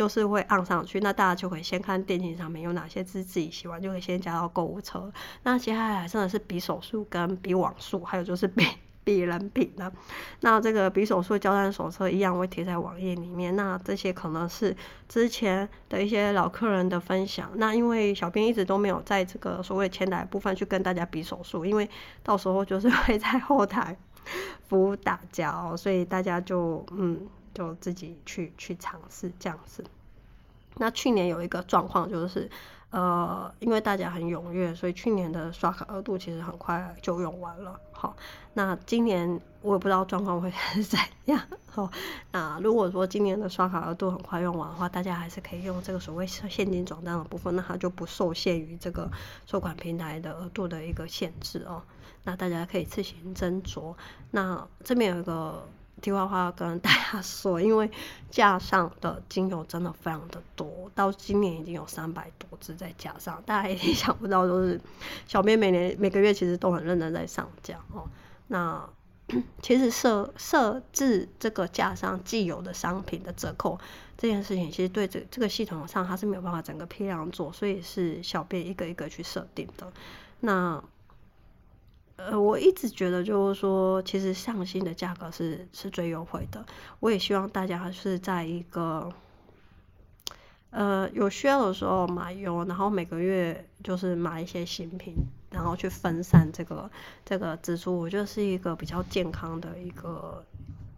[0.00, 5.12] 就是会按上去，那大家就可以先看电竞上面有哪些是自己喜欢，就可以先加到购物车。
[5.42, 8.66] 那接下来真的是比手速跟比网速，还有就是比
[9.04, 9.92] 比人品的。
[10.40, 13.54] 那这个比手速交战手册一样会贴在网页里面。
[13.54, 14.74] 那这些可能是
[15.06, 17.50] 之前的一些老客人的分享。
[17.56, 21.86] 那因为小编一直都没有在这个所谓前台部分去跟大家比手速，因为
[22.22, 23.94] 到时候就是会在后台
[24.66, 27.28] 服务大家哦，所以大家就嗯。
[27.54, 29.84] 就自己去去尝试这样子。
[30.76, 32.48] 那去年有一个状况就是，
[32.90, 37.78] 呃，因为大家很踊跃，所以去年的刷卡额度其实很快就用完了。
[37.92, 38.16] 好，
[38.54, 41.42] 那今年我也不知道状况会 是怎样。
[41.66, 41.90] 好，
[42.30, 49.10] 那如果说今年的刷卡额度很快用完的话，大家还是可以用这个所谓现金转账的部分，那它就不受限于这个
[49.46, 51.82] 收款平台的额度的一个限制哦。
[52.22, 53.94] 那大家可以自行斟酌。
[54.30, 55.68] 那这边有一个。
[56.00, 57.90] 题外话跟大家说，因为
[58.30, 64.80] 架上的精油真的非常的多，到今年已经有三百多支在架上，大家一定想不到，就是
[65.26, 68.08] 小编每年每个月其实都很认真在上架哦。
[68.48, 68.88] 那
[69.62, 73.78] 其实设设置这个架上既有的商品的折扣
[74.18, 79.92] 这件事情，其实对这这个系统上它是没有办法整个批量做，所以是小编一个一个去设定的。
[80.40, 80.82] 那
[82.28, 86.64] 呃，我一直觉得就是说，其实上新的价格是是最优惠的。
[86.98, 89.10] 我也希望大家是在一个
[90.70, 95.14] 呃有需要的时候买油，然后每个月就是买一些新品，
[95.50, 96.90] 然后去分散这个
[97.24, 97.98] 这个支出。
[97.98, 100.44] 我觉得是一个比较健康的一个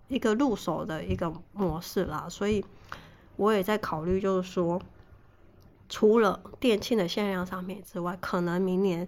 [0.09, 2.27] 一个入手的一个模式啦。
[2.29, 2.65] 所以
[3.37, 4.83] 我也在考虑，就是说，
[5.89, 9.07] 除了电庆的限量商品之外，可能明年。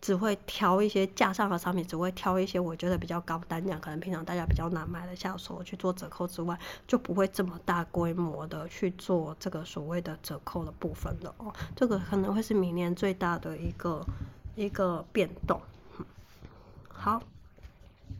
[0.00, 11.52] 只会挑一些架上的商品，只会挑一些我觉得比较高单价，可能平常大家比较难买的下手去做折扣之外，就不会这么大规模的去做这个所谓的折扣的部分了哦。
[11.74, 14.06] 这个可能会是明年最大的一个
[14.54, 15.60] 一个变动。
[16.88, 17.22] 好，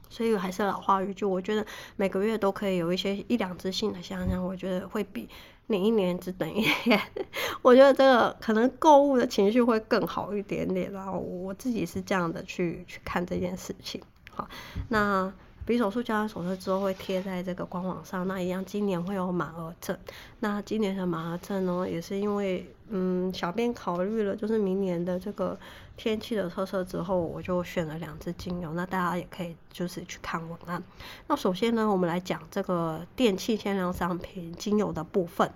[0.08, 1.64] 所以还是老话一句，我觉得
[1.96, 5.28] 每个月都可以有一些一两支新的香香，我觉得会比。
[5.68, 7.00] 你一年只等一天，
[7.62, 14.00] 我觉得这个可能购物的情绪会更好一点点，然后我自己是这样的去去看这件事情。
[14.30, 14.48] 好，
[14.88, 15.32] 那。
[15.66, 19.98] 比手术交战手册之后会贴在这个官网上，那一样今年会有满额赠。
[20.38, 25.58] 那今年的满额赠呢，也是因为嗯，小编考虑了就是明年的这个
[25.96, 28.72] 天气的特色之后，我就选了两支精油。
[28.74, 30.80] 那大家也可以就是去看文案。
[31.26, 35.50] 那首先呢，我们来讲这个电器限量商品精油的部分。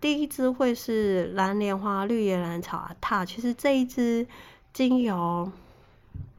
[0.00, 4.26] 第一支会是蓝莲花绿叶兰草啊，它其实这一支
[4.72, 5.52] 精油。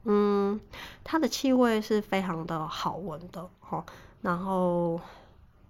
[0.10, 0.60] 嗯，
[1.04, 3.86] 它的气味是非常的好闻的哈，
[4.22, 5.00] 然后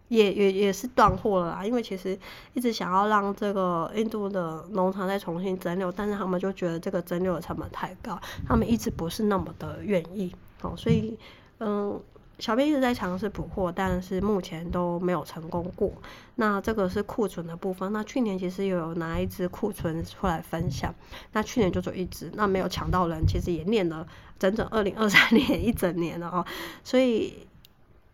[0.07, 2.17] 也也也是断货了啦，因为其实
[2.53, 11.17] 一直想要让这个印度的农场再重新蒸馏，但是他们就觉得这个蒸馏的成本太高，他们一直不是那么的愿意哦，所以
[11.57, 11.99] 嗯。
[12.39, 15.91] 小编一直在尝试补货，但是目前都没有成功过。
[16.35, 17.91] 那这个是库存的部分。
[17.91, 20.93] 那去年其实有拿一支库存出来分享，
[21.31, 26.45] 那去年就只有一支，那没有抢到人，其实也念了整整二零二三年 一整年了哦。
[26.83, 27.47] 所以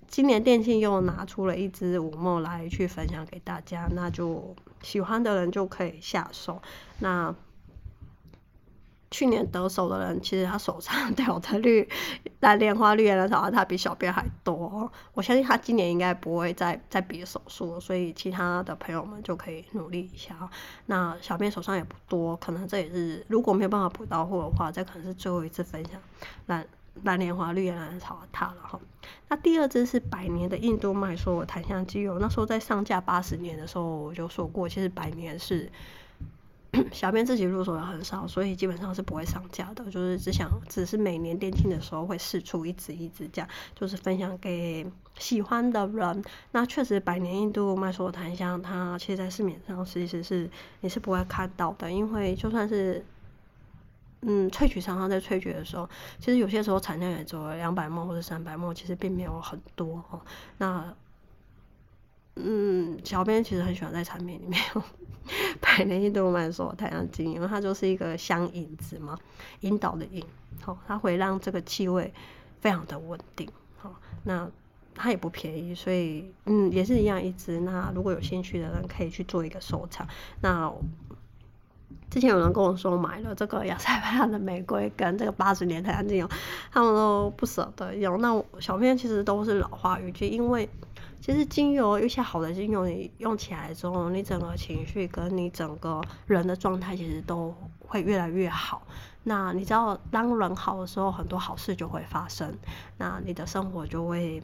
[0.08, 6.62] 今年电庆又拿出了一支五梦来去分享给大家，那就喜欢的人就可以下手。
[7.00, 7.36] 那。
[9.14, 11.88] 去年得手的人， 其实他手上有的绿
[12.40, 14.92] 蓝莲花绿岩兰草，他比小编还多。
[15.14, 20.36] 我相信他今年应该不会再再比手速，所以其他的朋友们就可以努力一下。
[20.88, 26.02] 那小编手上也不多，可能这也是如果没有办法补到货的话，这可能是最后一次分享
[26.48, 26.66] 蓝
[27.04, 28.80] 蓝莲花绿岩兰草的它了哈。
[29.28, 35.72] 那第二支是百年的印度麦说檀香精油，那时候在上架八十年的时候我就说过，其实百年是。
[36.92, 39.86] 小编自己入手的很少，所以基本上是不会上架的。
[39.92, 44.86] 就是只想，只是每年店庆的时候会试出一支一支这样，就是分享给
[45.20, 46.24] 喜欢的人。
[46.52, 50.50] 那确实，百年印度麦说檀香，它其实在市面上其实是
[50.82, 53.06] 你是不会看到的，因为就算是
[54.22, 55.88] 嗯萃取商商在萃取的时候，
[56.20, 60.20] 其实有些时候产量也只有两百毫升或者三百毫升，其实并没有很多哦。
[60.58, 60.92] 那
[62.36, 64.84] 嗯，小编其实很喜欢在产品里面用
[65.62, 69.16] 百年印度麦说太阳精油，因为它就是一个香引子嘛，
[69.60, 70.26] 引导的引，
[70.60, 72.12] 好，它会让这个气味
[72.60, 73.94] 非常的稳定，好，
[74.24, 74.50] 那
[74.96, 77.60] 它也不便宜，所以嗯，也是一样一支。
[77.60, 80.08] 那如果有兴趣的人可以去做一个收藏。
[80.42, 80.74] 那
[82.10, 86.28] 之前有人跟我说买了这个亚塞拜的玫瑰跟这个八十年太阳精油，
[86.72, 88.20] 他们都不舍得用。
[88.20, 90.68] 那小编其实都是老话语句，因为。
[91.24, 98.82] 其实精油，一些好的精油，你用起来之后，你整个情绪跟你整个人的状态，其实都会越来越好。
[99.24, 102.54] 那你知道，当人好的时候，很多好事就会发生，
[102.98, 104.44] 那你的生活就会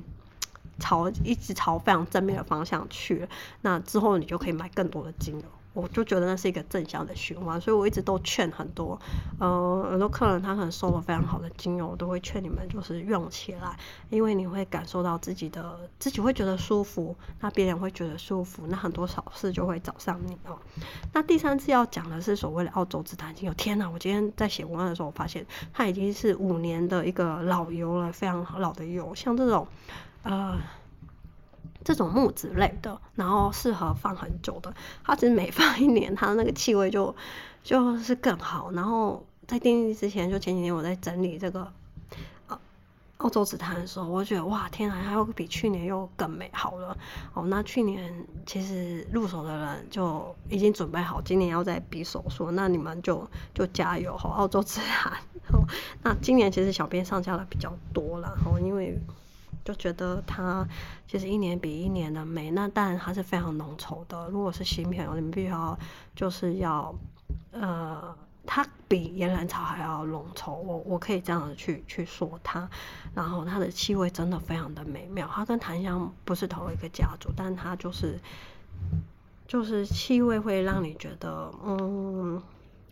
[0.80, 3.28] 朝一直朝非常正面的方向去。
[3.60, 5.46] 那之后，你就可以买更多的精油。
[5.80, 9.00] 我就觉得那是一个正向的循环，所以我一直都劝很多，
[9.39, 13.78] 呃，很多客人他可能收了非常好的精油，我都会劝你们就是用起来，
[14.10, 20.58] 因为你会感受到自己的自己会觉得舒服，那别人会觉得舒服，那很多好事就会找上你哦。
[21.13, 23.89] 那第三次要讲的是所谓的澳洲紫檀精油，天哪！
[23.89, 29.68] 我今天在写文案的时候，我发现它已经是五年的一个老油了，非常老的油，像这种，
[30.24, 30.58] 呃。
[31.84, 37.15] 这种木质类的，然后适合放很久的，它其实每放一年，它的那个气味就
[37.63, 38.70] 就是更好。
[38.74, 41.72] 然后在定义之前，就前几天我在整理这个
[43.18, 46.98] 澳洲紫檀的时候，我觉得哇，天啊，它又比去年又更美好了。
[47.34, 48.13] 哦，那去年
[48.46, 55.13] 其实入手的人就已经准备好，今年要再比手速，那你们就就加油哈，澳洲紫檀。
[56.04, 59.00] 那今年其实小编上架的比较多了，哦，因为。
[59.65, 60.67] 就觉得它
[61.08, 64.28] 其实一年比一年的美，那当然它是非常浓稠的。
[64.30, 65.78] 如果是新品，你们必须要
[66.15, 66.95] 就是要，
[67.52, 70.54] 呃，它比岩兰草还要浓稠。
[70.54, 72.67] 我我可以这样子去去说它，
[73.13, 75.30] 然后它的气味真的非常的美妙。
[75.32, 78.19] 它跟檀香不是同一个家族，但它就是
[79.48, 82.41] 就是气味会让你觉得嗯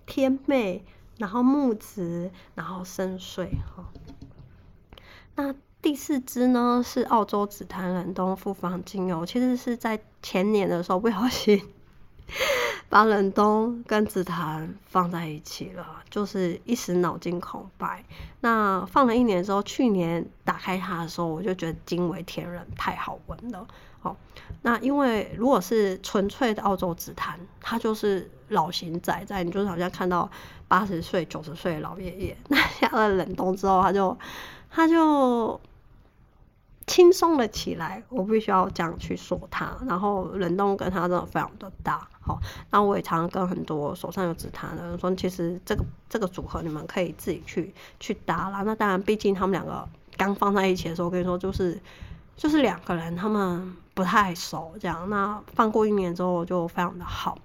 [0.05, 0.83] 甜美，
[1.17, 3.85] 然后木质，然后深邃哈。
[5.35, 5.55] 那。
[5.87, 11.63] 第四支呢是澳洲紫檀冷冻复方精油，其实是在前年的时候不小心
[12.89, 18.03] 把冷冻跟紫檀放在一起了，就是一时脑筋空白。
[18.41, 23.65] 那放了一年之后，去年打开它的时候，我就觉得惊为天人，太好闻了。
[24.01, 24.13] 哦，
[24.63, 30.29] 那因为如果是纯粹的澳洲紫檀，它就是老型仔仔，你就是好像看到
[30.67, 32.37] 八十岁、九十岁的老爷爷。
[32.49, 34.17] 那下了冷冻之后，它就。
[34.69, 35.59] 它就
[36.87, 39.77] 轻松了起来，我必须要这样去说它。
[39.85, 42.39] 然后冷冻跟它真的非常的搭，好，
[42.71, 48.63] 那我也常常跟很多手上有紫檀的人说，其实这个这个组合你们可以自己去去搭啦。
[48.63, 51.79] 那当然，毕竟他们两个刚放在一起的时候，我跟你说就是
[52.37, 55.09] 就是两个人他们不太熟，这样。
[55.09, 57.37] 那放过一年之后就非常的好。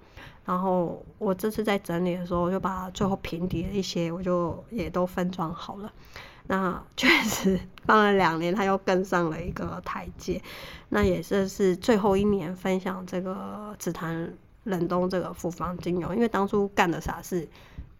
[0.45, 5.91] 然后我这次在整理的时候，我就把最后平底的一些我就也都分装好了。
[6.47, 10.41] 那确实放了两年，它又更上了一个台阶。
[10.89, 14.33] 那也是是最后一年分享这个紫檀
[14.63, 17.47] 冷冻这个复方精油，因为当初干的傻事，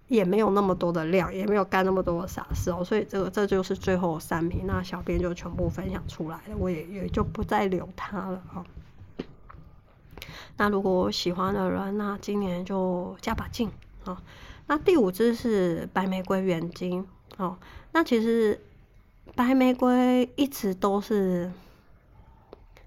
[0.07, 8.65] 也没有那么多的量，也没有干那么多的傻事哦，所以这个这就是最后三瓶，那小编就全部分享出来了，我也也就不再留它了哈。
[10.55, 13.71] 那如果喜欢的人，那今年就加把劲
[14.03, 14.21] 啊。
[14.67, 17.05] 那第五支是白玫瑰原精
[17.37, 17.57] 哦，
[17.91, 18.59] 那其实
[19.35, 21.51] 白玫瑰一直都是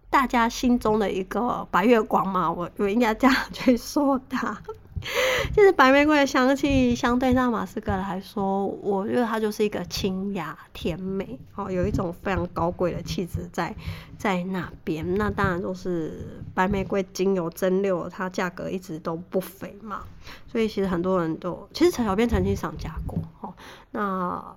[0.09, 4.63] 大家心中的一个白月光嘛，我我应该这样去说它。
[5.55, 13.75] 其实白玫瑰的香气相对在马斯克来说，我觉得它就是一个清雅甜美，哦，有一种非常高贵的气质在
[14.19, 15.17] 在那边。
[15.17, 20.03] 那当然就是白玫瑰精油蒸馏，它价格一直都不菲嘛，
[20.49, 23.55] 所以其实很多人都，其实陈小编曾经上架过，哦，
[23.93, 24.57] 那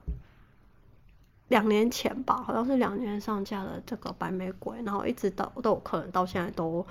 [1.49, 6.85] 两年前吧，好像是两年上架的这个白玫瑰，然后一直到都有客人到现在都。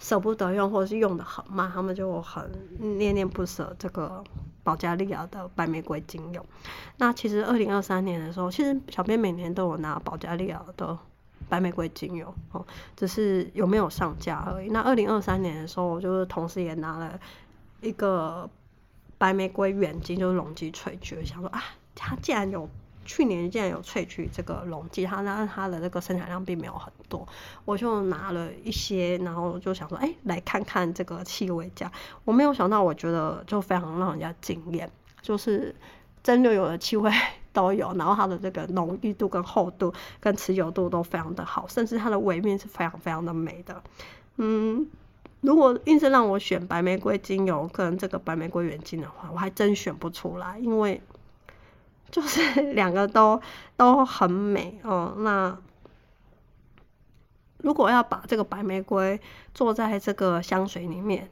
[0.00, 2.50] 舍不得用，或者是用的很慢，他们就很
[2.98, 4.24] 恋恋不舍这个
[4.64, 6.44] 保加利亚的白玫瑰精油。
[6.96, 10.98] 那其实二零二三年的时候，其实小编每年都有拿保加利亚的
[11.48, 14.68] 白玫瑰精油哦，只是有没有上架而已。
[14.70, 17.20] 那二零二三年的时候，我就是同时也拿了
[17.82, 18.48] 一个
[19.18, 21.62] 白玫瑰原精，就是隆基萃取，想说啊，
[21.94, 22.68] 它竟然有。
[23.10, 27.26] 去年竟然有萃取这个溶剂，它那它的那个生产量并没有很多，
[27.64, 31.90] 我就拿了一些，然后就想说，哎、欸，来看看这个气味价。
[32.24, 34.88] 我没有想到，我觉得就非常让人家惊艳，
[35.22, 35.74] 就是
[36.22, 37.10] 蒸馏油的气味
[37.52, 43.82] 都有，然后它的这个浓郁度跟厚度跟持久度都非常的好，甚至它的尾面是非常非常的美的。
[44.36, 44.86] 嗯，
[45.40, 51.02] 如果硬是让我选白玫瑰精油跟这个白玫瑰原精的话，我还真选不出来，因为。
[52.10, 52.40] 就是
[52.74, 53.40] 两个都
[53.76, 55.14] 都很美哦。
[55.18, 55.56] 那
[57.58, 59.20] 如果要把这个白玫瑰
[59.54, 61.28] 做在这个香水里面，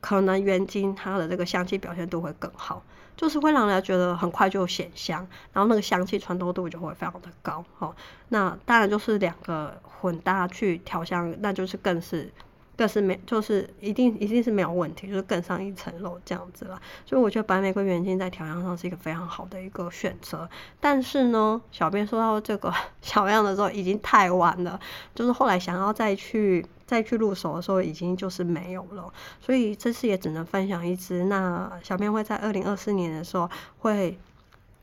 [0.00, 2.82] 可能原精它的这个香气表现度会更好，
[3.16, 7.94] 就是会让人家觉得很快就显香，然后那个香气穿透度就会非常的高哦。
[8.28, 12.32] 那当然就是两个混搭去调香，那就是更是。
[12.80, 16.80] 这是没，就是一定一定是没有问题，就是更上一层楼这样子了。
[17.04, 20.48] 所以我觉得白玫瑰原精在调香上是一个非常好的一个选择。
[20.80, 22.72] 但是呢，小编说到这个
[23.02, 24.80] 小样的时候已经太晚了，
[25.14, 29.12] 就是后来想要再去再去入手的时候，已经就是没有了。
[29.42, 31.26] 所以这次也只能分享一支。
[31.26, 33.50] 那小编会在二零二四年的时候
[33.80, 34.18] 会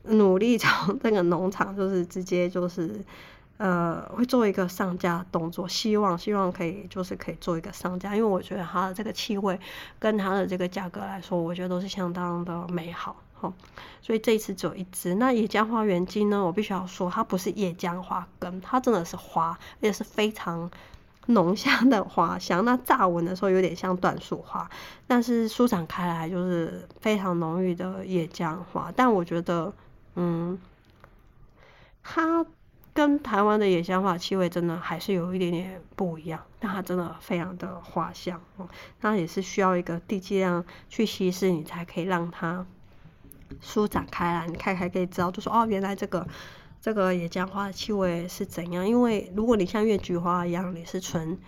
[0.04, 3.04] 努力从这个农场，就是直接就是。
[3.58, 9.58] 呃，会做一个上架动作，希望希望可以就是可以做一个上架，因为我觉得它的这个气味
[9.98, 13.52] 跟它的这个价格来说，我觉得都是相当的美好哈。
[14.00, 15.16] 所以这一次只有一支。
[15.16, 20.70] 那野姜花原精呢，我必须要说，它不是野姜花根，它真的是花，也是非常
[21.26, 22.64] 浓香的花香。
[22.64, 24.70] 那乍闻的时候有点像椴树花，
[25.08, 28.92] 但是舒展开来就是非常浓郁的野姜花。
[28.94, 29.72] 但我觉得，
[30.14, 30.56] 嗯，
[32.04, 32.46] 它。
[32.98, 38.68] 跟台湾的野香花气味真的还是有一点点不一样，但它真的非常的花香哦，
[39.02, 42.66] 那也是需要一个地基量去稀释，你才可以让它
[43.60, 46.26] 舒展开来，你看还可以知道，就说哦，原来这个
[46.80, 48.84] 这个野姜花的气味是怎样。
[48.84, 51.38] 因为如果你像月菊花一样，你是纯。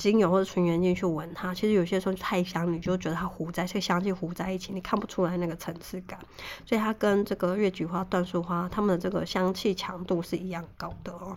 [0.00, 6.18] 精油或者纯原精去闻它，其实有些时候太香，你就觉得它糊在这个香气糊在一起，你看不出来那个层次感。
[6.64, 11.36] 所以它跟这个月菊花、椴树花，它们的这个香气强度是一样高的哦。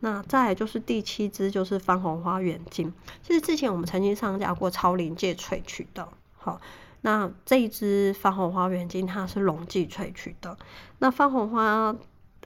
[0.00, 2.92] 那再就是第七支，就是番红花原精。
[3.22, 6.06] 其实之前我们曾经上架过超临界萃取的，
[6.36, 6.60] 好，
[7.00, 10.58] 那这一支番红花原精它是隆剂萃取的。
[10.98, 11.96] 那番红花，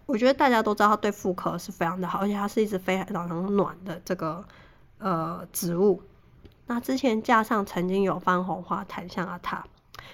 [0.07, 4.45] 我觉得大家都知道它对妇科是非常的好，而且它是一支非常暖的这个。
[4.99, 6.03] 呃，植物。
[6.67, 9.67] 那之前架上曾经有番红花檀香阿塔，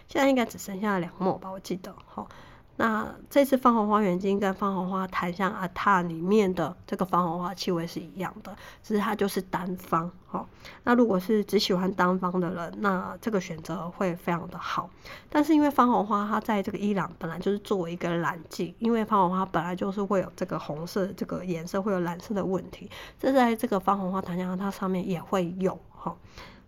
[0.08, 1.94] 现在应该只剩下两抹吧，我记得。
[2.06, 2.28] 好，
[2.76, 10.10] 那这次番红花原精跟番红花檀香阿塔里面的这个番红花气味是一样的，只是它就是单方。
[10.26, 10.48] 好，
[10.84, 14.88] 那如果是只喜欢单方的人，那这个选择会非常的好。
[15.28, 26.16] 但是因为番红花它在这个伊朗本来就是作为一个染剂，因为番红花本来就是会有这个红色这个颜色会有染色的问题，这在这个番红花檀香它上面也会有哈。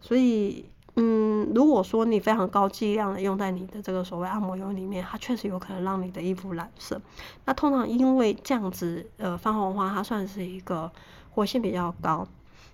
[0.02, 7.00] 所以嗯，如果说你非常高剂量的用在你的这个所谓按摩油里面，它确实有可能让你的衣服染色。
[7.44, 10.90] 那通常因为这样子，呃，番红花它算是一个
[11.30, 12.26] 活性比较高。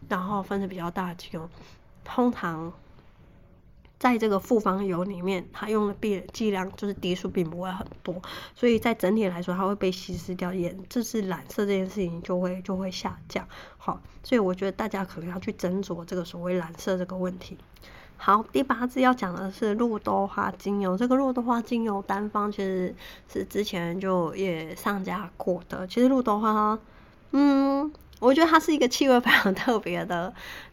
[0.08, 1.50] 然后分子比较大的精油，
[2.04, 2.72] 通常
[3.98, 8.20] 在这个复方油里面，它用的剂剂量就是滴数并不会很多，
[8.54, 13.46] 所以在整体来说，它会被稀释掉，颜这是染色这件事情就会就会下降。
[13.76, 17.58] 好，所以我觉得大家可能要去斟酌这个所谓染色这个问题。
[18.22, 20.94] 好，第八支要讲的是绿豆花精油。
[20.94, 22.94] 这个绿豆花精油单方其实
[23.32, 25.86] 是之前就也上架过的。
[25.86, 26.78] 其实绿豆花，
[27.30, 30.30] 嗯，我觉得它是一个气味非常特别的。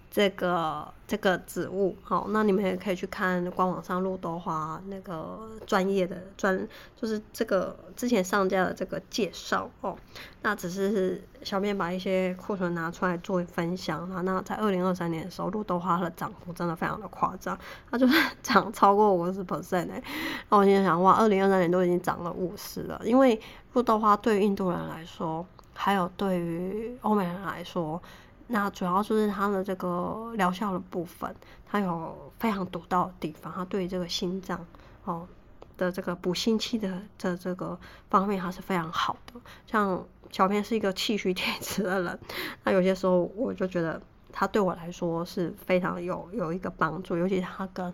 [0.10, 9.95] 这个这个植物，好，那你们也可以去看官网上绿豆花那个专业的专，就是这个之前上架的这个介绍哦。
[10.41, 14.22] 那只是小编把一些库存拿出来做分享啊。
[14.22, 17.58] 那在二零二三年的时候，绿豆花的涨幅真的非常的夸张，
[17.91, 20.01] 它就是涨超过五十 percent 哎。
[20.49, 23.39] 那我现在想，哇，二零二三年都已经涨了五十了，因为
[23.74, 28.01] 绿豆花对于印度人来说，还有对于欧美人来说。
[28.50, 31.36] 那主要就是它的这个疗效的部分，
[31.66, 34.66] 它有非常独到的地方，它对这个心脏
[35.04, 35.28] 哦
[35.76, 37.78] 的这个补心气的的这个
[38.10, 39.41] 方面，它是非常好的。
[39.66, 42.20] 像小编是一个气虚 体质的人，
[42.64, 47.93] 那有些时候我就觉得它对我来说是非常有有一个帮助，尤其是它跟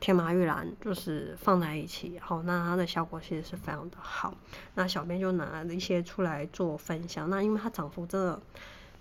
[0.00, 4.32] 天麻玉兰就是放在一起，好，那它的效果其实是非常的好。
[4.74, 8.40] 那小编就拿了一些出来做分享，那因为它涨幅真的。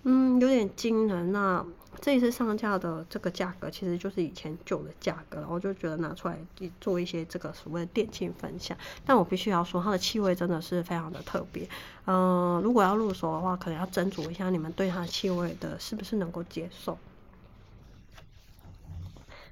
[0.04, 1.32] 嗯，有点惊人。
[1.32, 1.66] 那
[1.99, 6.38] 这一次上架的这个价格，其实就是以前旧的价格，然后就觉得拿出来
[6.80, 8.76] 做一些这个所谓的电竞分享。
[9.06, 11.68] 但我必须要说，它的气味真的是非常的特别。
[12.06, 16.97] 嗯、呃，如果要入手的话，可能要斟酌一下你们对它的气味的是不是能够接受。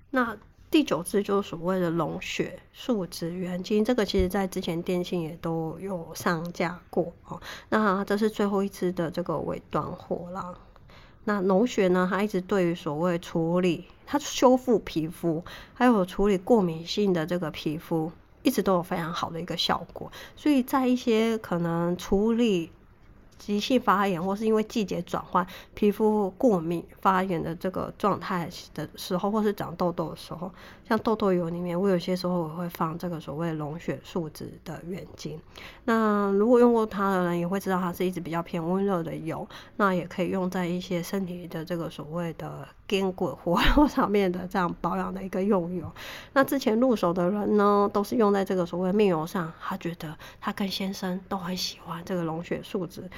[0.09, 0.37] 那。
[0.71, 7.41] 第九支就是所谓的龙血树脂原精，这个其实在之前电信也都有上架过哦。
[7.69, 10.53] 那这是最后一支的这个尾端货啦。
[11.23, 15.43] 那龙血呢，它一直对于所谓处理它修复皮肤，
[15.73, 18.11] 还有处理过敏性的这个皮肤，
[18.43, 20.11] 一直都有非常好的一个效果。
[20.35, 22.71] 所以在一些可能处理。
[23.39, 30.51] 急性发炎，或是因为季节转换，皮肤过敏发炎的这个状态的时候，或是长痘痘的时候，
[30.87, 35.39] 像痘痘油里面，我有些时候我会放这个所谓龙血树脂的原精。
[35.85, 45.89] 那如果用过它的人，也会知道它是一支比较偏温热的油，那也可以用在一些身体的这个所谓的筋骨活络上面的这样保养的一个用油。
[46.33, 53.09] 那之前入手的人呢，都是用在这个所谓面油上，他觉得他跟先生都很喜欢这个龙血树脂。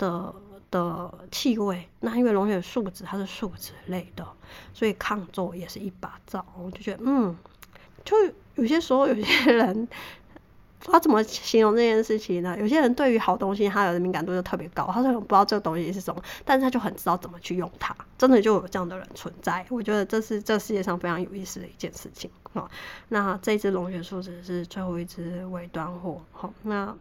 [0.00, 0.34] 的
[0.70, 4.26] 的气味，那因为龙血树脂它是树脂类的，
[4.72, 6.44] 所以抗皱也是一把皂。
[6.58, 7.36] 我就觉得，嗯，
[8.04, 8.16] 就
[8.54, 9.86] 有些时候有些人，
[10.80, 12.56] 他怎么形容这件事情呢？
[12.58, 17.94] 有些人对于好东西，他的敏感度就特别高，他说不知道这个东西是什么，但是他就很知道怎么去用它。
[18.16, 22.30] 真的就有这样的人存在，我觉得这是这世界上非常有意思的一件事情。
[22.54, 22.70] 好，
[23.08, 26.22] 那这支龙血树脂是最后一只尾端货。
[26.32, 26.96] 好，那。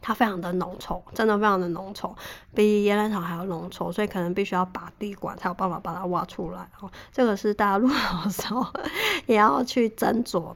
[0.00, 2.12] 它非常的浓稠，真的非常的浓稠，
[2.54, 6.90] 比岩兰草还要浓稠，所以可能必须要拔滴管才有办法把它挖出来哦。
[7.12, 8.66] 这个是大家入手的时候
[9.26, 10.54] 也要去斟酌。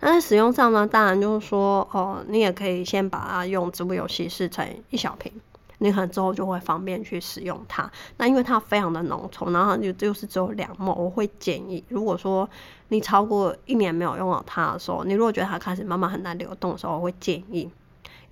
[0.00, 5.32] 那在使用上呢，当然就是说，哦，你也可以先把它用植物油稀释成一小瓶，
[5.78, 7.90] 你可能之后就会方便去使用它。
[8.18, 12.48] 那因为它非常的浓稠，然后就就是只有两毫，我会建议，如果说
[12.88, 17.70] 你超过一年没有用到它的时候，你如果觉得它开始慢慢很难流动的时候，我会建议。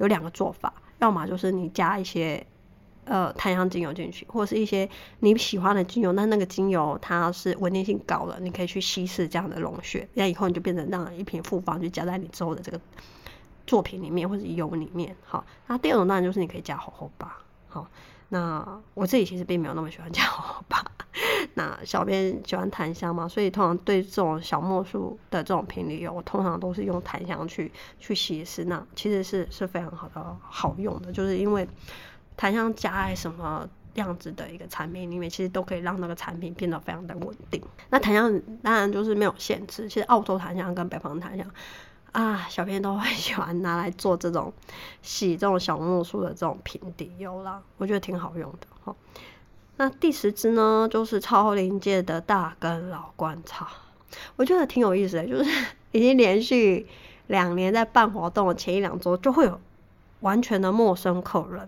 [0.00, 2.44] 有两个做法，要么就是你加一些
[3.04, 4.88] 呃檀香精油进去，或者是一些
[5.18, 12.80] 你喜欢的精油，那那个精油它是稳定性高的，你可以去稀释这样的龙血，那以后你就变成那样一瓶复方，就加在你之后的这个
[13.66, 15.14] 作品里面或者油里面。
[15.22, 17.36] 好，那第二种当然就是你可以加荷荷巴。
[17.68, 17.86] 好，
[18.30, 20.89] 那我自己其实并没有那么喜欢加荷荷巴。
[21.54, 28.64] 那小编喜欢檀香嘛，所以通常对这种小墨数的这种瓶里油，我通常都是用檀香去去稀释。
[28.64, 31.66] 那其实是是非常好的好用的，就是因为
[32.36, 37.62] 檀香加在什么样子的一个产品里面，其实都可以让那个产品变得非常的稳定。
[37.90, 41.46] 那檀香当然就是没有限制，其实澳洲檀香跟北方檀香
[42.12, 44.52] 啊，小编都很喜欢拿来做这种
[45.02, 48.94] 洗这种小木梳的这种瓶底油啦，我觉得挺好用的哈。
[49.82, 53.66] 那第十支呢，就是超临界的大根老鸛草，
[54.36, 55.50] 我觉得挺有意思的，就是
[55.92, 56.86] 已经连续
[57.28, 59.58] 两年在办活动前一两周，就会有
[60.20, 61.66] 完全的陌生客人，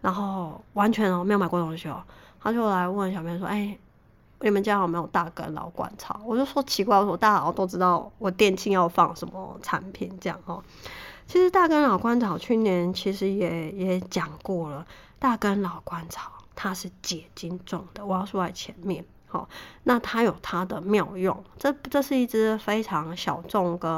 [0.00, 2.02] 然后完全哦没有买过东西哦，
[2.40, 3.78] 他就来问小编说：“哎、
[4.40, 10.60] 你们家有没有大根老鸛草？”我就说奇怪，我说大家都知道我店庆要放什么产品这样哦。
[11.28, 14.84] 其实大根老鸛草去年其实也也讲过了，
[15.20, 16.41] 大根老鸛草。
[16.62, 19.48] 它是解晶状的，我要说在前面，好，
[19.82, 23.90] 那它有它的妙用，这这是一支非常小众跟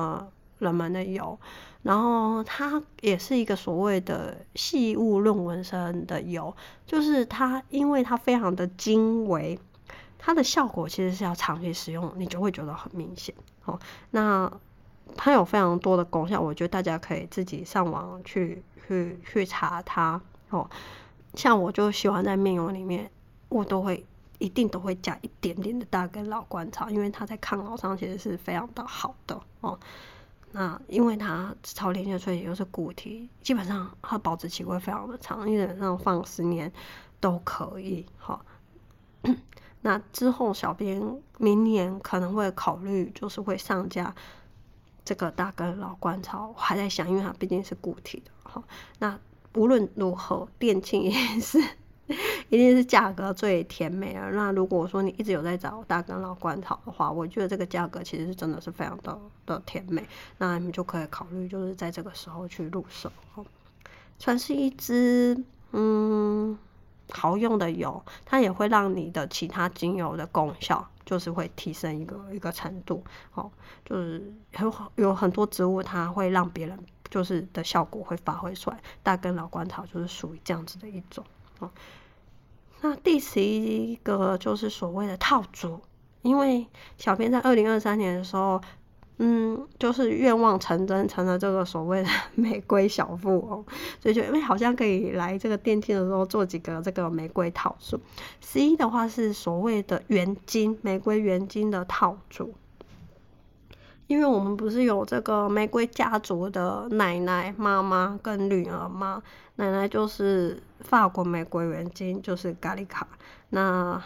[0.61, 1.39] 冷门的油，
[1.83, 6.57] 然后它也是一个所谓的细雾论纹身的油，
[6.87, 9.59] 就是它因为它非常的精微，
[10.19, 13.35] 它的效果其实是要长期使用，你就会觉得很明显。
[13.67, 13.79] 哦，
[14.11, 14.51] 那
[15.15, 20.19] 它有非常多的功效，我觉得大家可以自己上网去去去查它。
[20.49, 20.71] 哦，
[21.37, 23.11] 像我就喜欢在面油里面，
[23.49, 24.05] 我都会
[24.39, 29.41] 一定都会加一点点的大根老关草，因为它在抗老上其实是非常的好的。
[29.61, 29.79] 哦，
[30.53, 36.73] 那因为它超连接萃又是固体，基本上它保质期会非常的长，基本上放十年
[37.21, 38.07] 都可以。
[38.19, 38.45] 哈、
[39.83, 41.03] 那之后，小编
[41.39, 44.15] 明年可能会考虑，就是会上架
[45.05, 46.49] 这个大根老关草。
[46.49, 48.63] 我还在想，因为它毕竟是固体的哈。
[48.99, 49.19] 那
[49.55, 51.59] 无论如何，店庆也是
[52.51, 54.31] 一定是价格最甜美了。
[54.31, 60.07] 那如果说你一直有在找大根老罐草的话，我觉得这个价格其实是真的是非常的的甜美。
[60.39, 63.45] 那你们就可以考虑，就是在这个时候去入手哦。
[64.19, 65.43] 算是一支
[65.73, 66.59] 嗯。
[67.11, 73.05] 好用的油，它也会让你的其他精油的功效，就是会提升一个一个程度。
[73.35, 73.51] 哦，
[73.85, 76.79] 就是有有很多植物，它会让别人
[77.15, 78.81] 就是的效果会发挥出来。
[79.05, 81.25] 大根老关草就是属于这样子的一种。
[81.61, 81.71] 哦，
[82.81, 85.81] 那第十一个就是所谓的套组，
[86.23, 86.67] 因为
[86.99, 88.61] 小编在二零二三年的时候。
[89.19, 93.65] 嗯，就是愿望成真，成了这个所谓的 玫瑰小富翁，
[94.01, 98.01] 所以就因为好像可以来这个电梯的时候做几个这个玫瑰套组。
[98.41, 102.57] 十一的话是所谓的原精玫瑰原精的套组，
[104.07, 109.23] 因为我们不是有这个玫瑰家族的奶奶、妈妈跟女儿吗？
[109.57, 113.07] 奶奶就是法国玫瑰原精，就是咖喱卡。
[113.51, 114.03] 那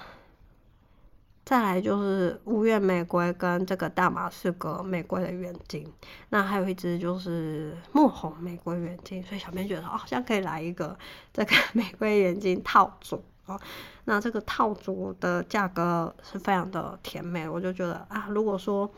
[1.44, 5.90] 再来就是乌月玫瑰跟这个大马士革玫瑰的原精，
[6.28, 10.96] 那还有一支就是墨红玫瑰原精，所以小编觉得好像可以来一个
[11.32, 13.59] 这个 玫瑰原精套组哦。
[14.05, 18.90] 那这个套组的价格是非常的甜美，我就觉得啊，如果说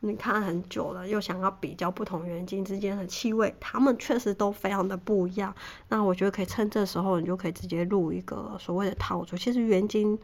[0.00, 5.54] 你看很久了，又想要比较不同原精之间的气味，它们确实都非常的不一样。
[5.88, 9.36] 那我觉得可以趁这时候，你就可以直接入一个所谓的套组。
[9.36, 10.18] 其实原精。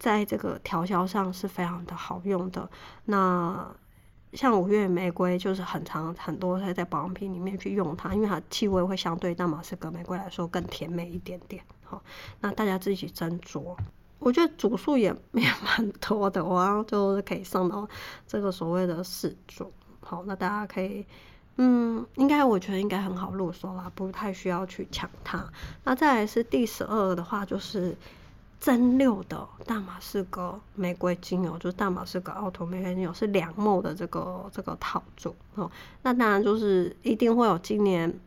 [0.00, 2.70] 在这个调香上是非常的好用的。
[3.06, 3.68] 那
[4.32, 11.64] 像五月玫瑰就是很常很多会在保养品里面去用它，因为它气味会相对大马士革玫瑰来说更甜美一点点。
[11.82, 12.00] 好，
[12.40, 13.76] 那大家自己斟酌。
[14.18, 17.88] 我觉得组数也 也蛮多的，我然就是可以上到
[18.26, 19.72] 这个所谓的四组。
[20.00, 21.04] 好，那大家可以，
[21.56, 25.44] 嗯，应该我觉得应该很好入手啦，不太需要去抢它。
[25.84, 27.96] 那再来是第十二的话就是。
[28.60, 35.70] 真六的大马士革玫瑰精油，就是大马士革奥托玫瑰精油，是两 ml 的这个这个套组哦。
[36.02, 38.18] 那当然就是一定会有今年，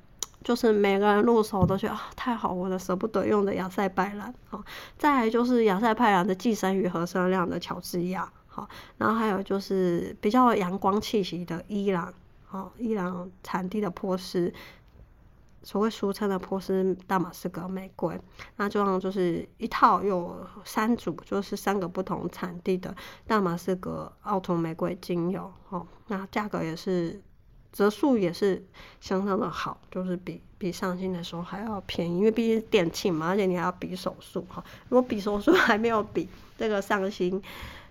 [0.43, 4.63] 就是每个人入手都觉得啊太好，我的舍不得用的亚塞拜然哦。
[4.97, 8.67] 再来就是亚塞拜然的寄生与和生亮的乔治亚好，
[8.97, 12.13] 然后还有就是比较阳光气息的伊朗
[12.49, 14.53] 哦，伊朗产地的波斯。
[15.63, 18.19] 所谓俗称的波斯大马士革玫瑰，
[18.55, 20.35] 那这样就是一套有
[20.65, 22.95] 三组，就是三个不同产地的
[23.27, 25.85] 大马士革奥图玫瑰精油哦。
[26.07, 27.21] 那价格也是
[27.71, 28.63] 折数也是
[28.99, 34.63] 相当的好，就是比比上新的时候还要便宜，因为毕竟是店庆嘛，而且你还要比手速哈。
[34.89, 37.41] 如果比手速 还没有比这个上新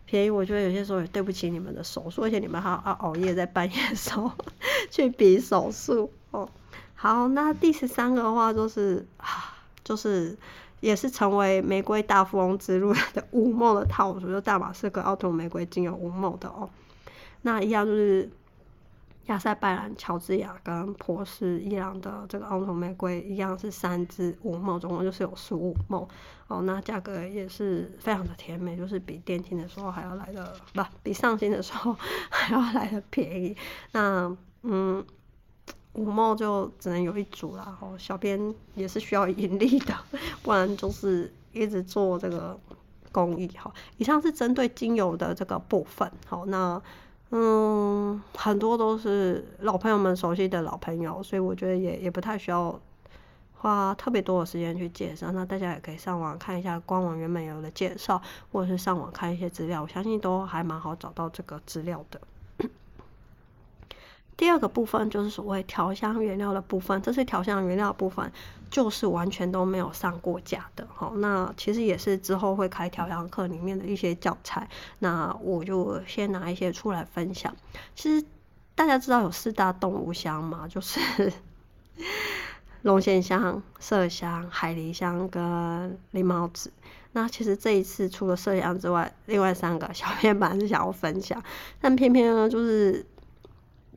[0.05, 4.31] 便宜，我觉得有些时候也对不起你们的手速，而且你们还要熬夜在半夜的时候
[4.91, 6.49] 去比手速哦。
[6.95, 10.37] 好，那第十三个的话就是啊，就是
[10.81, 16.68] 也是成为玫瑰大富翁之路 的五梦的套组，就大马士革奥托玫瑰精油五梦的哦。
[17.43, 18.28] 那一样就是
[19.31, 26.09] 亚塞拜然、乔治亚跟波斯伊朗的这个奥托玫瑰一样是三支五 ml，总共就是有十五 ml
[26.49, 26.62] 哦。
[26.62, 31.97] 那价格也是非常的甜美，就是比店庆的时候还要来的不，比上新的时候
[32.31, 33.57] 还要来的便宜。
[33.93, 35.05] 那嗯。
[35.95, 39.93] 五 ml 就只能有一组啦，哦，小编也是需要盈利的，
[40.41, 42.57] 不然就是一直做这个
[43.11, 43.74] 公益哈。
[43.97, 46.81] 以上是针对精油的这个部分，好，那
[47.31, 52.81] 嗯，很多都是老朋友们熟悉的老朋友，所以我觉得也也不太需要
[53.55, 55.31] 花特别多的时间去介绍。
[55.31, 58.20] 那大家也可以上网看一下官网原本有的介绍，
[58.51, 62.20] 或者是上网看一些资料，我相信都还蛮好找到这个资料的。
[64.41, 68.32] 第二个部分就是所谓调香原料的部分，这是调香原料部分，
[68.70, 70.88] 就是完全都没有上过架的。
[70.95, 74.66] 好，那其实也是之后会开调香课里面的一些教材，
[75.01, 77.55] 那我就先拿一些出来分享。
[77.95, 78.26] 其实
[78.74, 80.66] 大家知道有四大动物香吗？
[80.66, 81.30] 就是
[82.80, 86.72] 龙涎香、麝香、海狸香跟狸猫子。
[87.12, 91.43] 那其实这一次除了麝香之外，另外三个小编本来是想要分享，
[91.80, 93.05] 但偏偏呢就是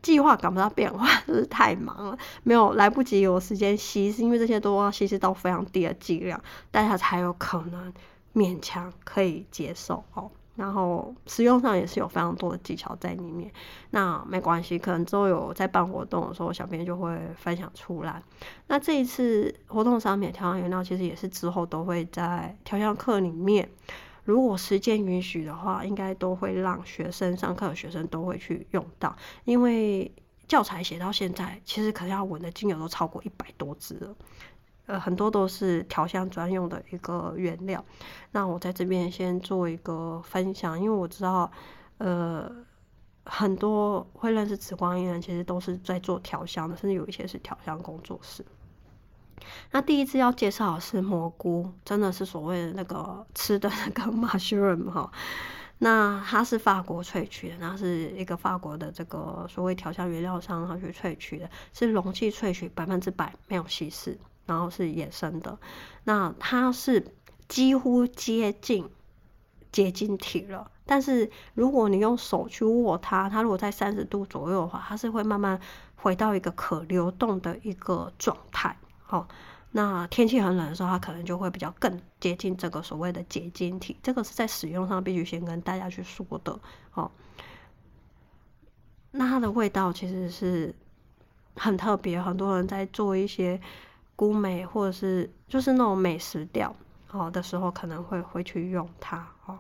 [0.04, 6.40] 计划赶不上变化， 就是太忙了，没有来不及有时间稀释，因为这些都要稀释到非常低的剂量，
[6.70, 7.92] 大家才有可能
[8.36, 10.30] 勉强可以接受哦。
[10.56, 13.52] 然后使用上也是有非常多的技巧在里面，
[13.90, 18.22] 那没关系，可能之后有在办活动的时候，小编就会分享出来。
[18.68, 23.68] 那这一次活动上面调香原料其实也是之后都会在调香课里面，
[24.24, 30.12] 如果时间允许的话，应该都会让学生上课的学生都会去用到，因为
[30.48, 34.16] 教材写到现在，其实可能要闻的精油都超过一百多支了。
[34.86, 37.84] 呃，很多都是调香专用的一个原料。
[38.32, 41.50] 那我在这边先做一个分享，因为我知道，
[42.00, 42.52] 呃，
[43.24, 48.46] 很多会认识紫光音的人，其实都是在做调香的，甚至有一些是调香工作室。
[49.72, 55.12] 那第一支要介绍的是蘑菇，真的是所谓的那个吃的那个 mushroom 哈。
[55.80, 64.18] 那它是法国萃取的，那是一个法国的这个所谓调香原料商，他去萃取的，是溶剂萃取，百分之百没有稀释。
[64.46, 65.58] 然后是野生的，
[66.04, 67.16] 那它是
[67.48, 68.90] 几乎接近
[69.72, 70.70] 结晶体了。
[70.86, 75.62] 但是如果你用手去握它，它如果在三十度左右的话，它是会慢慢
[75.96, 78.76] 回到一个可流动的一个状态。
[79.14, 79.28] 好，
[79.70, 83.96] 那天气很冷的时候，它可能就会比较更接近这个所谓的结晶体。
[84.02, 86.60] 这个是在使用上必须先跟大家去说的。
[86.90, 87.12] 好，
[89.12, 90.74] 那它的味道其实是
[91.56, 93.62] 很特别，很多人在做一些。
[94.16, 96.76] 菇美或者是就是那种美食调
[97.12, 99.58] 哦的时候，可能会会去用它哦。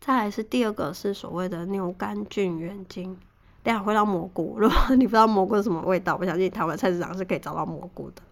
[0.00, 3.18] 再来是第二个是所谓的牛肝菌原精，
[3.68, 4.56] 等下回到蘑菇。
[4.58, 8.22] 如果你不知道蘑菇是什么味道，我相信台湾菜市场是可以找到蘑菇的。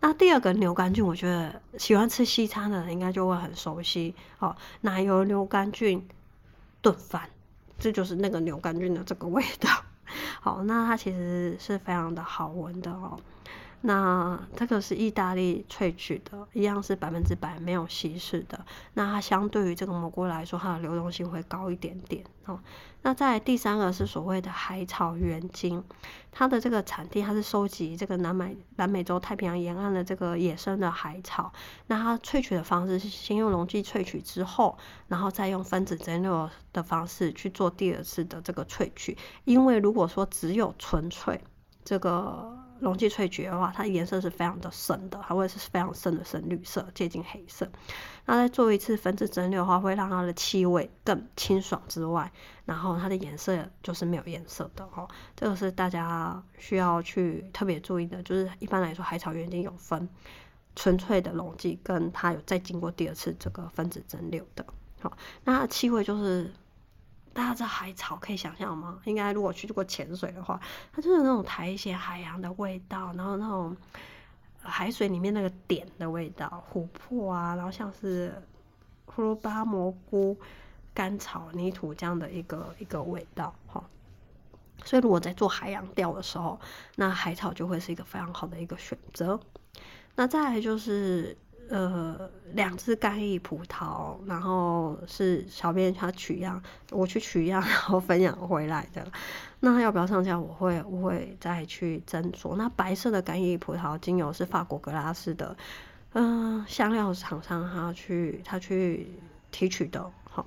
[0.00, 6.08] 那第二个牛肝菌，我觉得喜欢吃西餐的人应该就会很熟悉哦，奶油牛肝菌
[6.80, 7.28] 炖饭，
[7.78, 9.68] 这就是那个牛肝菌的这个味道。
[10.40, 13.20] 好，那它其实是非常的好闻的哦。
[13.82, 18.64] 那这个是意大利萃取的，一样是百分之百没有稀释的。
[18.94, 22.58] 那它相对于这个蘑菇来说，它的流动性会高一点点哦。
[23.04, 25.84] 那在第三个是所谓的海草原精，
[26.32, 31.52] 它的这个产地它是收集这个南美南美洲太平洋沿岸的这个野生的海草。
[31.88, 34.78] 那它萃取的方式是先用溶剂萃取之后，
[35.08, 39.18] 然后再用分子蒸馏的方式去做第二次的这个萃取。
[39.44, 41.38] 因为如果说只有纯粹
[41.84, 42.63] 这个。
[42.84, 47.66] 溶剂萃取的话，它颜色是非常的深的，还会是非常深的深绿色，接近黑色。
[48.26, 52.30] 那再做一次分子蒸馏的话，会让它的气味更清爽之外，
[52.66, 55.08] 然后它的颜色就是没有颜色的哦。
[55.34, 60.06] 这个是大家需要去特别注意的，就是一般来说海草原精有分
[60.76, 64.66] 纯粹的溶剂，跟它有再经过第二次这个分子蒸馏的。
[65.00, 66.52] 好，那气味就是。
[67.34, 69.00] 大家知道海草可以想象吗？
[69.04, 70.60] 应该如果去过潜水的话，
[70.92, 73.76] 它就是那种苔藓海洋的味道，然后那种
[74.62, 78.32] 海水里面那个碘的味道，琥珀啊，然后像是
[79.06, 80.38] 胡萝卜、蘑菇、
[80.94, 83.82] 甘草、泥土这样的一个一个味道哈。
[84.84, 86.60] 所以如果在做海洋调的时候，
[86.94, 89.38] 那海草就会是一个非常好的一个选择。
[90.14, 91.36] 那再来就是。
[91.70, 99.06] 呃，两只干邑葡萄，然后是小编他取样，我去取样，然后分享回来的。
[99.60, 100.38] 那要不要上架？
[100.38, 102.54] 我会，我会再去斟酌。
[102.56, 105.56] 那白色的干邑葡萄精油是法国格拉斯的，
[106.12, 109.18] 嗯、香料厂商他去他去
[109.50, 110.10] 提取的。
[110.24, 110.46] 好，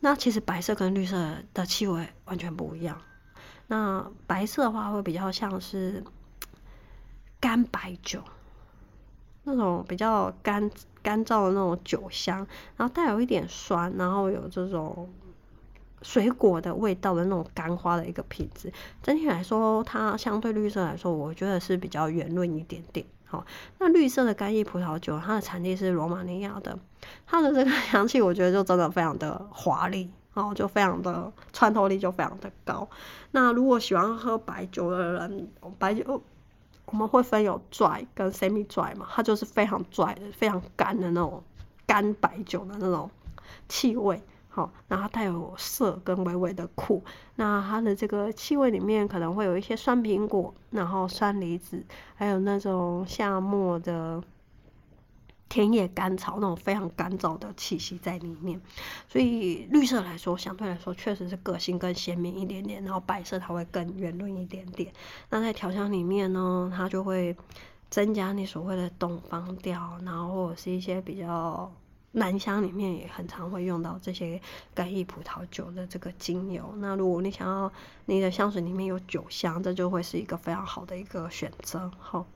[0.00, 3.00] 那其实白色跟绿色的气味完全不一样。
[3.68, 6.02] 那白色的话会比较像是
[7.38, 8.22] 干白酒。
[9.44, 10.70] 那种比较干
[11.02, 15.08] 干燥的那种酒香，然后带有一点酸，然后有这种
[16.00, 18.72] 水果的味道的那种干花的一个品质。
[19.02, 23.04] 整体来说，它相对绿色来说，我觉得是比较圆润一点点。
[23.26, 23.44] 好，
[23.78, 26.78] 那绿色的干邑葡萄酒，它的产地是罗马尼亚的，
[27.26, 32.88] 它的这个 香气，我觉得就真的非常的华丽，然后就非常的穿透力就非常的高。
[33.32, 36.22] 那如果喜欢喝白酒的人，白酒。
[36.94, 41.42] 我们会分有拽跟 semi 拽嘛，它就是非常拽的、非常干的那种
[41.84, 43.10] 干白酒的那种
[43.68, 47.02] 气味，好，然后带有涩跟微微的苦，
[47.34, 51.84] 那它的这个气味里面可能会有一些酸苹果，然后酸梨子，
[52.14, 54.22] 还有那种夏末的。
[55.54, 58.60] 田野甘草那种非常干燥的气息在里面，
[59.08, 64.92] 所以绿色来说相对来说确实是个性更鲜明一点点，然后白色它会更圆润一点点。
[65.30, 67.36] 那在调香里面呢，它就会
[67.88, 71.72] 增加你所谓的东方调，然后或者是一些比较
[72.10, 74.40] 南香里面也很常会用到这些
[74.74, 76.74] 干邑葡萄酒的这个精油。
[76.78, 77.72] 那如果你想要
[78.06, 81.88] 你的香水里面有酒香，这就会是一个非常好的一个选择。
[82.00, 82.26] 好，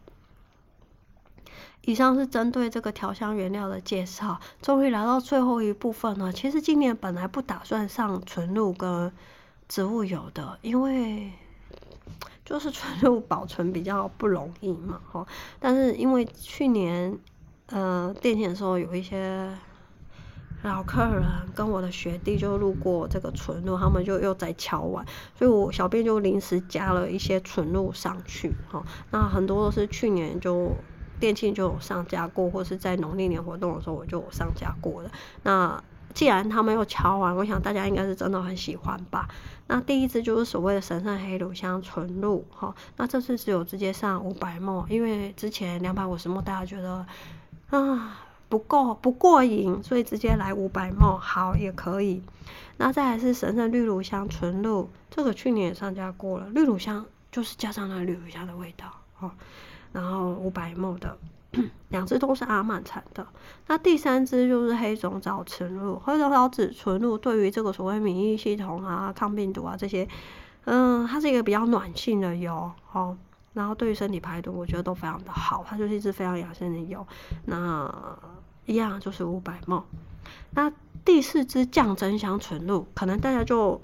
[1.88, 4.38] 以上是针对这个调香原料的介绍。
[4.60, 6.30] 终于来到最后一部分了。
[6.30, 9.10] 其实今年本来不打算上纯露跟
[9.68, 11.32] 植物油的，因为。
[12.44, 15.26] 就是纯露保存比较不容易嘛，哈。
[15.60, 17.18] 但是因为去年，
[17.66, 19.50] 呃，店庆的时候有一些
[20.62, 25.04] 老客人跟我的学弟就路过这个纯露，他们就又在敲碗，
[25.38, 28.82] 所以我小编就临时加了一些纯露上去，哈。
[29.10, 30.72] 那很多都是去年就
[31.18, 35.10] 店庆就有上架过，或是在农历年活动的时候我就有上架过的。
[35.42, 35.82] 那
[36.14, 39.28] 既然他们又敲完，我想大家应该是真的很喜欢吧。
[39.66, 47.06] 那第一支就是所谓的神圣黑乳香纯露，哈，那这次只有直接上五百 ml，因为之前两百五十 ml 大家觉得
[47.70, 52.22] 啊不够不过瘾，所以直接来五百 ml，好也可以。
[52.78, 59.34] 那再来是神圣绿乳香纯露，这个去年也上架过了，绿乳香就是加上那个绿乳香的味道，哈，
[59.92, 61.16] 然后五百 ml 的。
[61.88, 63.26] 两支都是阿曼产的，
[63.68, 65.98] 那第三支就是黑种藻纯露。
[65.98, 70.06] 黑种藻紫纯露对于这个所谓免疫系统啊、抗病毒啊这些，
[70.66, 73.16] 嗯，它是一个比较暖性的油，哦，
[73.54, 75.64] 然后对于身体排毒，我觉得都非常的好。
[75.66, 77.04] 它就是一支非常养生的油，
[77.46, 77.90] 那
[78.66, 79.82] 一样就是五百 ml。
[80.50, 80.70] 那
[81.02, 83.80] 第四支降真香纯露，可能大家就。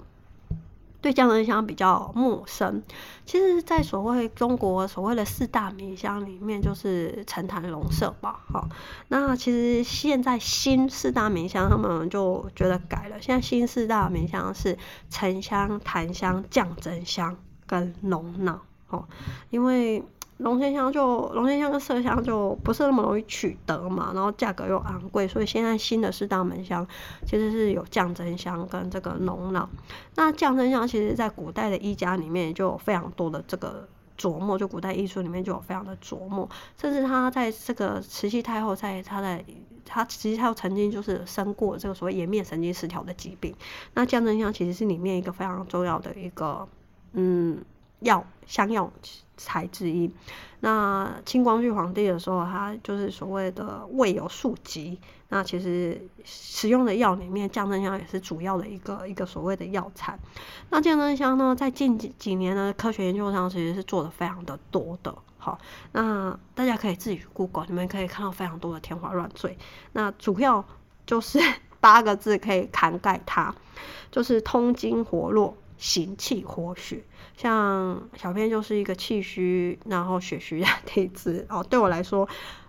[1.05, 2.81] 对降真香比较陌生，
[3.27, 8.39] 其实，在所谓中国所谓的四大名香里面，就是沉檀龙麝吧。
[8.51, 8.67] 哈，
[9.09, 14.75] 那其实现在新四大名香他们就觉得改了，现在新四大名香是
[15.11, 17.37] 沉香、檀香、降真香
[17.67, 18.61] 跟龙脑。
[18.89, 19.07] 哦，
[19.51, 20.03] 因为。
[20.37, 26.85] 龙涎香就龙涎香跟麝香就不是那么容易取得嘛，然后价格又昂贵，所以现在新的四大门香
[27.25, 29.69] 其实是有降真香跟这个龙脑。
[30.15, 39.41] 那降真香其实在古代的医家里面就有非常多的这个琢磨，就古代医书里面就有非常的琢磨，甚至他在这个慈禧太后在他的
[39.85, 43.55] 他慈禧太后曾经就是生过这个所谓颜面神经失调的疾病，
[43.93, 46.67] 那降真香其实是里面一个非常重要的一个
[47.13, 47.63] 嗯
[47.99, 48.91] 药香药。
[49.37, 50.09] 材之一。
[50.61, 60.17] 那清光绪皇帝的时候，他就是所谓的胃有数疾，那其实使用的药里面，降真香也是主要的一个一个所谓的药材。
[60.69, 65.13] 那降真香呢，在近几几年的科学研究上，其实是做的非常的多的。
[65.37, 65.59] 好，
[65.91, 69.57] 那大家可以自己去 Google，你们可以看到非常多的天花乱坠。
[69.91, 70.63] 那主要
[71.05, 71.39] 就是
[71.81, 73.53] 八个字可以涵盖它，
[74.11, 75.57] 就是通经活络。
[75.77, 77.03] 行气活血，
[77.37, 81.63] 像小编就是一个气虚，然后血虚的 体质哦。
[81.63, 82.27] 对我来说，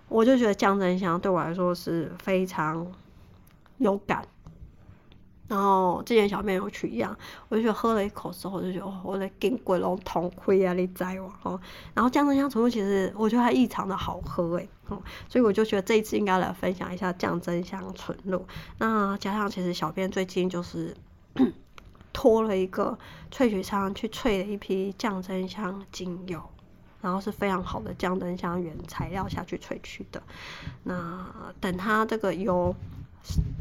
[0.09, 2.85] 我就觉得降真香对我来说是非常
[3.77, 4.27] 有感。
[5.47, 11.31] 然后之前小编有取样，我就觉得喝了一口之后，我就觉得，我的筋骨拢痛亏啊，你知我？
[11.43, 11.61] 哦，
[11.93, 18.45] 然后降真香纯露其实我觉得它异常的好喝诶，哦，所以我就觉得这一次应该来分享一下降真香纯露。
[18.79, 20.93] 那加上其实小编最近就是。
[22.17, 22.97] 拖了一个
[23.31, 26.41] 萃取厂去萃了一批降真香精油，
[26.99, 30.19] 然后是非常好的降真香原材料下去萃取的。
[30.81, 31.27] 那
[31.61, 32.73] 等它这个油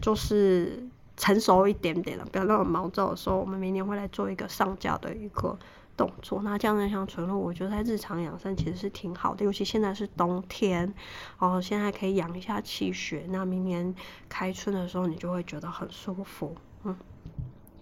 [0.00, 0.88] 就是
[1.18, 5.59] 成熟一点点了，不要那么毛躁的时候，我们明年会来做一个上架的一个
[5.94, 6.40] 动作。
[6.42, 10.94] 那降真香纯露，我觉得在日常养生其实是挺好的，尤其现在是冬天，
[11.38, 13.26] 哦，现在可以养一下气血。
[13.28, 13.94] 那明年
[14.30, 16.96] 开春的时候，你就会觉得很舒服，嗯。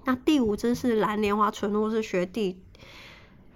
[0.05, 2.61] 那第五支是蓝莲花纯露，是学弟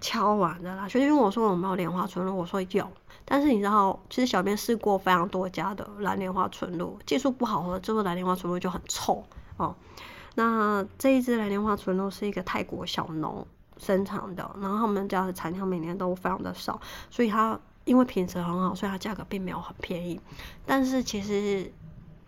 [0.01, 0.87] 敲完的啦。
[0.87, 2.91] 学弟问我说有没有莲花纯露，我说有。
[3.23, 9.23] 但是你知道，其实小编试过非常多家的蓝莲花纯露，技术不好喝，之后蓝莲花纯露就很臭
[9.57, 9.75] 哦。
[10.33, 13.45] 那这一支蓝莲花纯露是一个泰国小农
[13.77, 16.81] 生产的，然后他们家的产量每年都非常的少，
[17.11, 20.19] 所以它因为品质很好，所以它价格并没有很便宜。
[20.65, 21.71] 但是其实。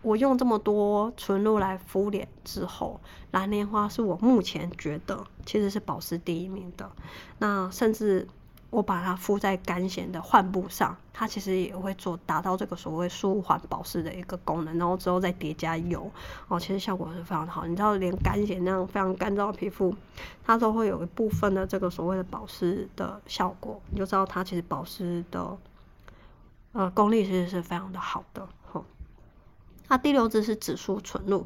[0.01, 2.99] 我用这么多纯露来敷脸之后，
[3.31, 6.89] 蓝莲花是我目前觉得其实是保湿第一名的。
[7.37, 8.27] 那甚至
[8.71, 14.75] 我把它敷在干癣的患部上，它其实也会做达到这个所谓舒缓保湿的一个功能。
[14.79, 16.09] 然后之后再叠加油，
[16.47, 17.67] 哦，其实效果是非常好。
[17.67, 19.93] 你知道，连干癣那样非常干燥的皮肤，
[20.43, 25.57] 它都会有一部分的这个所谓的保湿的效果，你就知道它其实保湿的
[26.71, 28.47] 呃 功力其实是非常的好的。
[29.91, 31.45] 那第六支是紫苏纯露，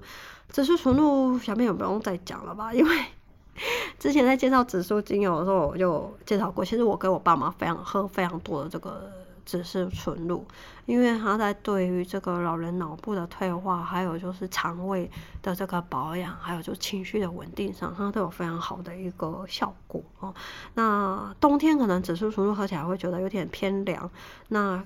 [0.49, 2.71] 紫苏纯露小编也不用再讲了吧？
[2.71, 3.05] 因为
[3.97, 6.63] 之前在介绍紫苏精油的时候，我就介绍过。
[6.63, 9.11] 其实我跟我爸妈非常喝非常多的这个
[9.47, 10.45] 只是纯露，
[10.85, 15.09] 因为它在对于这个老人脑部的退化，还有就是肠胃
[15.41, 20.31] 的这个保养，还有就情绪的稳定上，它都有非常好的一个效果哦。
[20.75, 24.11] 那冬天可能紫苏纯露喝起来会觉得有点偏凉，
[24.49, 24.83] 那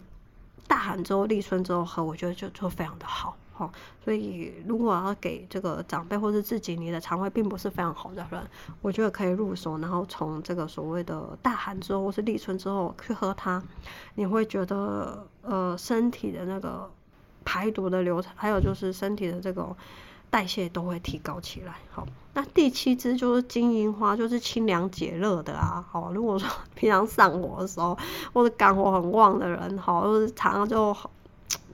[0.66, 3.36] 大寒之后立春之后喝，我觉得就就非常的好。
[3.60, 3.70] 哦，
[4.02, 8.42] 所以如果要给这个长辈或是自己，你的肠胃并不是非常好的人，
[8.82, 13.62] 我觉得可以入手，然后从这个所谓的大寒之后或是立春之后去喝它，
[14.16, 16.90] 你会觉得呃身体的那个
[17.44, 19.76] 排毒的流程，还有就是身体的这个
[20.30, 21.74] 代谢都会提高起来。
[21.92, 25.86] 好，那第七支就是金银花，就是清凉解热的啊。
[25.92, 27.98] 好，如果说 平常上火的时候
[28.32, 30.96] 或者肝火很旺的人，好，或是常常就。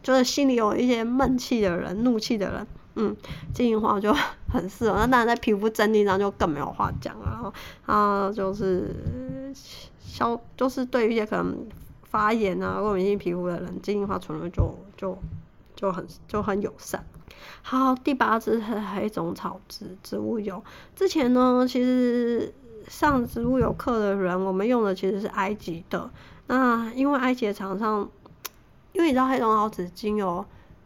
[0.04, 3.16] 就是心里有一些闷气的人、怒气的人，嗯，
[3.54, 4.14] 金银花就
[4.48, 4.98] 很适合。
[4.98, 7.52] 那当然在皮肤镇定上就更没有话讲了。
[7.88, 8.94] 啊，就是
[10.00, 11.58] 消，就是对于一些可能
[12.04, 15.18] 发炎啊、过敏性皮肤的人，金银花纯露就就
[15.76, 17.04] 就很就很友善。
[17.64, 20.64] 好，第八支是黑种草植植物油。
[20.96, 22.54] 之前呢，其实
[22.88, 26.12] 上植物油课的人，我们用的其实是埃及的。
[26.46, 28.08] 那因为埃及的厂商。
[28.96, 30.44] 因为你知道黑种草籽精油，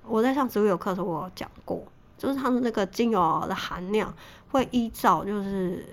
[0.07, 1.83] 我在上植物油课的时候我讲过，
[2.17, 4.11] 就是它们那个精油的含量
[4.49, 5.85] 会依照就是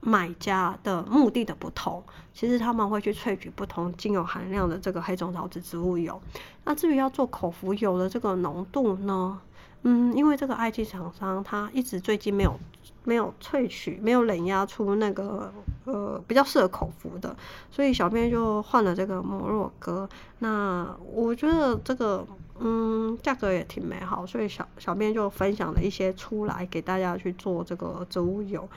[0.00, 2.02] 买家的目的的不同，
[2.34, 6.20] 其实他们会去萃取不同精油含量的这个黑种草籽植物油。
[6.64, 9.40] 那至于要做口服油的这个浓度呢，
[9.82, 12.58] 嗯，因为这个 I T 厂商他一直最近没有。
[13.04, 15.50] 没有萃取，没有冷压出那个
[15.86, 17.34] 呃比较适合口服的，
[17.70, 20.06] 所以小编就换了这个摩洛哥。
[20.40, 22.26] 那我觉得这个
[22.58, 28.68] 嗯价格也挺美好，所以小小编就分享了一些出来给大家去做这个植物油。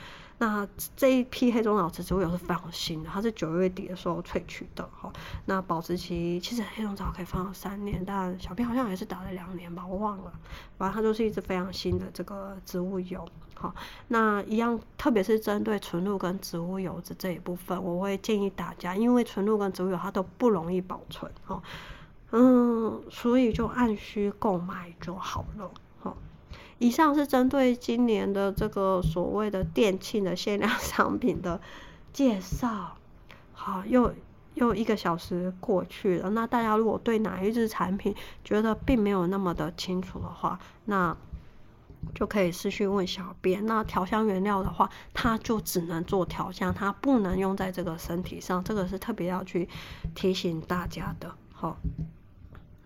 [0.42, 0.68] 那
[0.98, 5.14] 这一批黑种草籽植物油是非常新的，它是九月底的时候萃取的哈。
[5.46, 10.34] 那保质期其实黑种草可以放到三年，但小编好像也是打了两年吧，我忘了。
[10.80, 13.24] 反正它就是一支非常新的这个植物油。
[13.54, 13.76] 好，
[14.08, 21.62] 那一样，特别是针对纯露跟植物油脂这一部分，我会建议大家，因为纯露跟植物油它都不容易保存，哦，
[22.32, 25.70] 嗯，所以就按需购买就好了。
[26.00, 26.18] 好，
[26.82, 31.62] 以上是针对今年的这个所谓的店庆的限量 商品的
[32.12, 32.98] 介绍。
[33.54, 34.14] 好，又
[34.56, 41.16] 又一个小时过去了，那大家如果对哪一支产品觉得并没有那么的清楚的话，那。
[42.16, 43.64] 就可以私讯问小编。
[43.68, 49.70] 那调香原料的话，它就只能做调香，它不能用在这个身体上，这个是特别要去
[50.16, 51.32] 提醒大家的。
[51.54, 51.78] 好，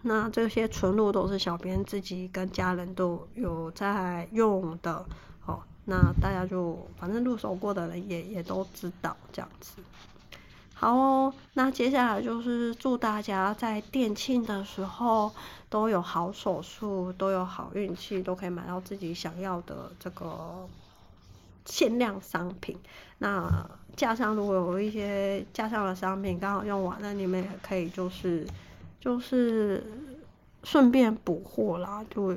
[0.07, 5.03] 那这些纯露都是小编自己跟家人都有在用的。
[5.47, 9.77] 哦，那大家就反正入手过的人也也都知道这样子。
[10.75, 15.31] 好哦，那接下来就是祝大家在店庆的时候
[15.69, 20.67] 都有好手速，都有好运气，都可以买到自己想要的这个
[21.65, 22.77] 限量商品。
[23.17, 28.45] 那架上如果有一些架上的商品刚好用完了，你们也可以就是
[29.05, 29.81] 就是
[30.63, 32.03] 顺便补货啦。
[32.09, 32.33] 就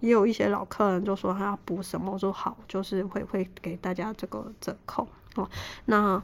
[0.00, 5.50] 也有一些老客人就说他要补什么，我说好，就是会会给大家这个折扣哦。
[5.86, 6.22] 那。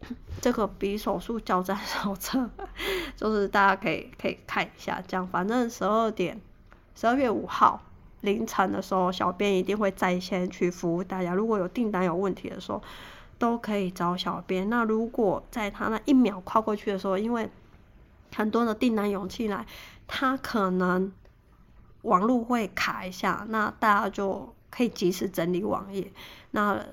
[0.40, 2.48] 这个匕首术教战 手册，
[3.16, 6.40] 就是大家可以可以看一下，这样反正十二点，
[6.94, 7.82] 十二月五号
[8.20, 11.34] 凌晨的时候，小编一定会在线去服务大家。
[11.34, 12.80] 如果有订单有问题的时候，
[13.40, 14.70] 都可以找小编。
[14.70, 17.50] 那如果在他那一秒跨过去的时候，因为
[18.34, 19.66] 很多的订单涌进来，
[20.06, 21.12] 他可能
[22.02, 26.12] 网络会卡一下，那大家就可以及时整理网页。
[26.50, 26.84] 那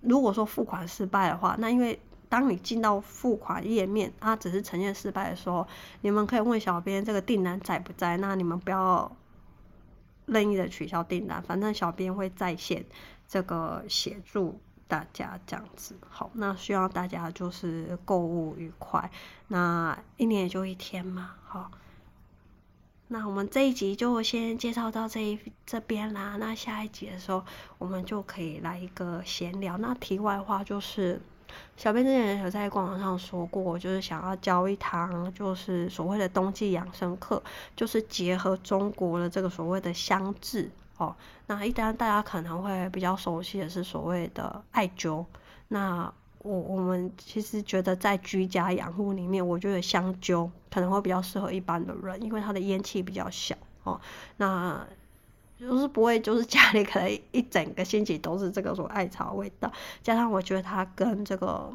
[0.00, 1.98] 如果说付款失败的话，那因为
[2.28, 5.66] 当你进到付款页面，它只是呈现失败的时候，
[6.02, 8.16] 你们可以问小编这个订单在不在？
[8.16, 9.16] 那你们不要
[10.26, 12.84] 任意的取消订单，反正小编会在线
[13.26, 14.58] 这个协助
[14.88, 15.96] 大家这样子。
[16.08, 19.10] 好，那希望大家就是购物愉快。
[19.48, 21.70] 那一年也就一天嘛，好。
[23.08, 26.36] 那我们这一集就先介绍到这一这边啦。
[26.38, 27.44] 那下一集的时候，
[27.78, 29.76] 我们就可以来一个闲聊。
[29.78, 31.20] 那题外话就是。
[31.76, 37.40] 小编之前有在官网上说过，就是想要教一堂，就是所谓的冬季养生课，
[37.76, 40.68] 就是结合中国的这个所谓的香渍
[40.98, 41.14] 哦。
[41.46, 45.24] 那一般大家可能会比较熟悉的是所谓的艾灸。
[45.68, 53.98] 那我我们其实觉得在居家养护里面，我觉得香灸可能会比较适合一般的人，因为它的烟气比较小哦。
[54.36, 54.86] 那
[55.58, 59.72] 就是不会，就是家里可能一整个星期都是这个种艾草味道，
[60.02, 61.72] 加上我觉得它跟这个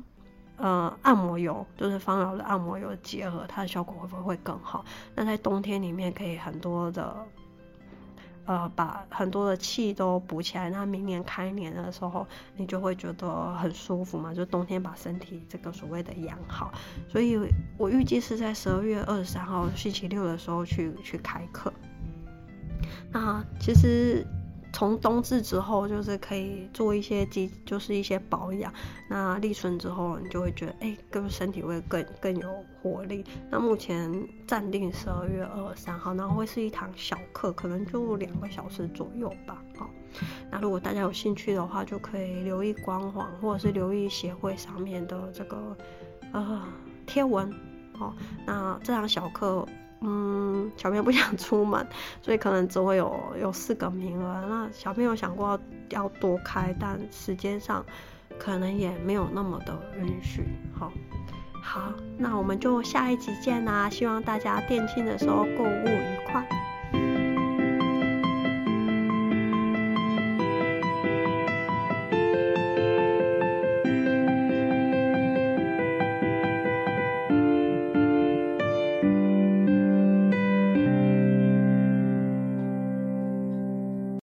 [0.58, 4.86] 呃按摩油，就是芳疗的按摩油结合，它的效果会不会更好？
[5.16, 7.16] 那在冬天里面可以很多的。
[8.50, 12.26] 呃，把很多的气都补起来，那明年开年的时候，
[12.56, 14.34] 你就会觉得很舒服嘛。
[14.34, 16.74] 就冬天把身体这个所谓的养好，
[17.08, 17.38] 所以
[17.78, 21.72] 我预计是在十二月二十三号星期六的时候去去开课。
[23.12, 24.26] 那其实。
[24.72, 28.72] 从冬至之后，就是可以做一些基，就是一些保养。
[29.08, 33.26] 那立春之后，你就会觉得，哎，更身体会更更有活力。
[33.50, 34.12] 那目前
[34.48, 39.62] 暂定十二月二十三号，然后会是一堂小课，可能就两个小时左右吧。
[39.78, 39.90] 好，
[40.52, 45.78] 那如果大家有兴趣的话，就可以留意官网或者是留意协会上面的这个
[46.32, 46.62] 呃
[47.06, 47.52] 贴文。
[47.98, 48.16] 好，
[48.46, 49.68] 那这堂小课。
[50.02, 51.86] 嗯，小朋友不想出门，
[52.22, 54.46] 所以可能只会有有四个名额。
[54.48, 57.86] 那小朋友想过要多开，但时间上
[58.38, 60.44] 可能也没有那么的允许。
[60.74, 60.92] 好，
[61.62, 63.90] 好，那我们就下一集见啦！
[63.90, 66.48] 希望大家店庆的时候购物愉快。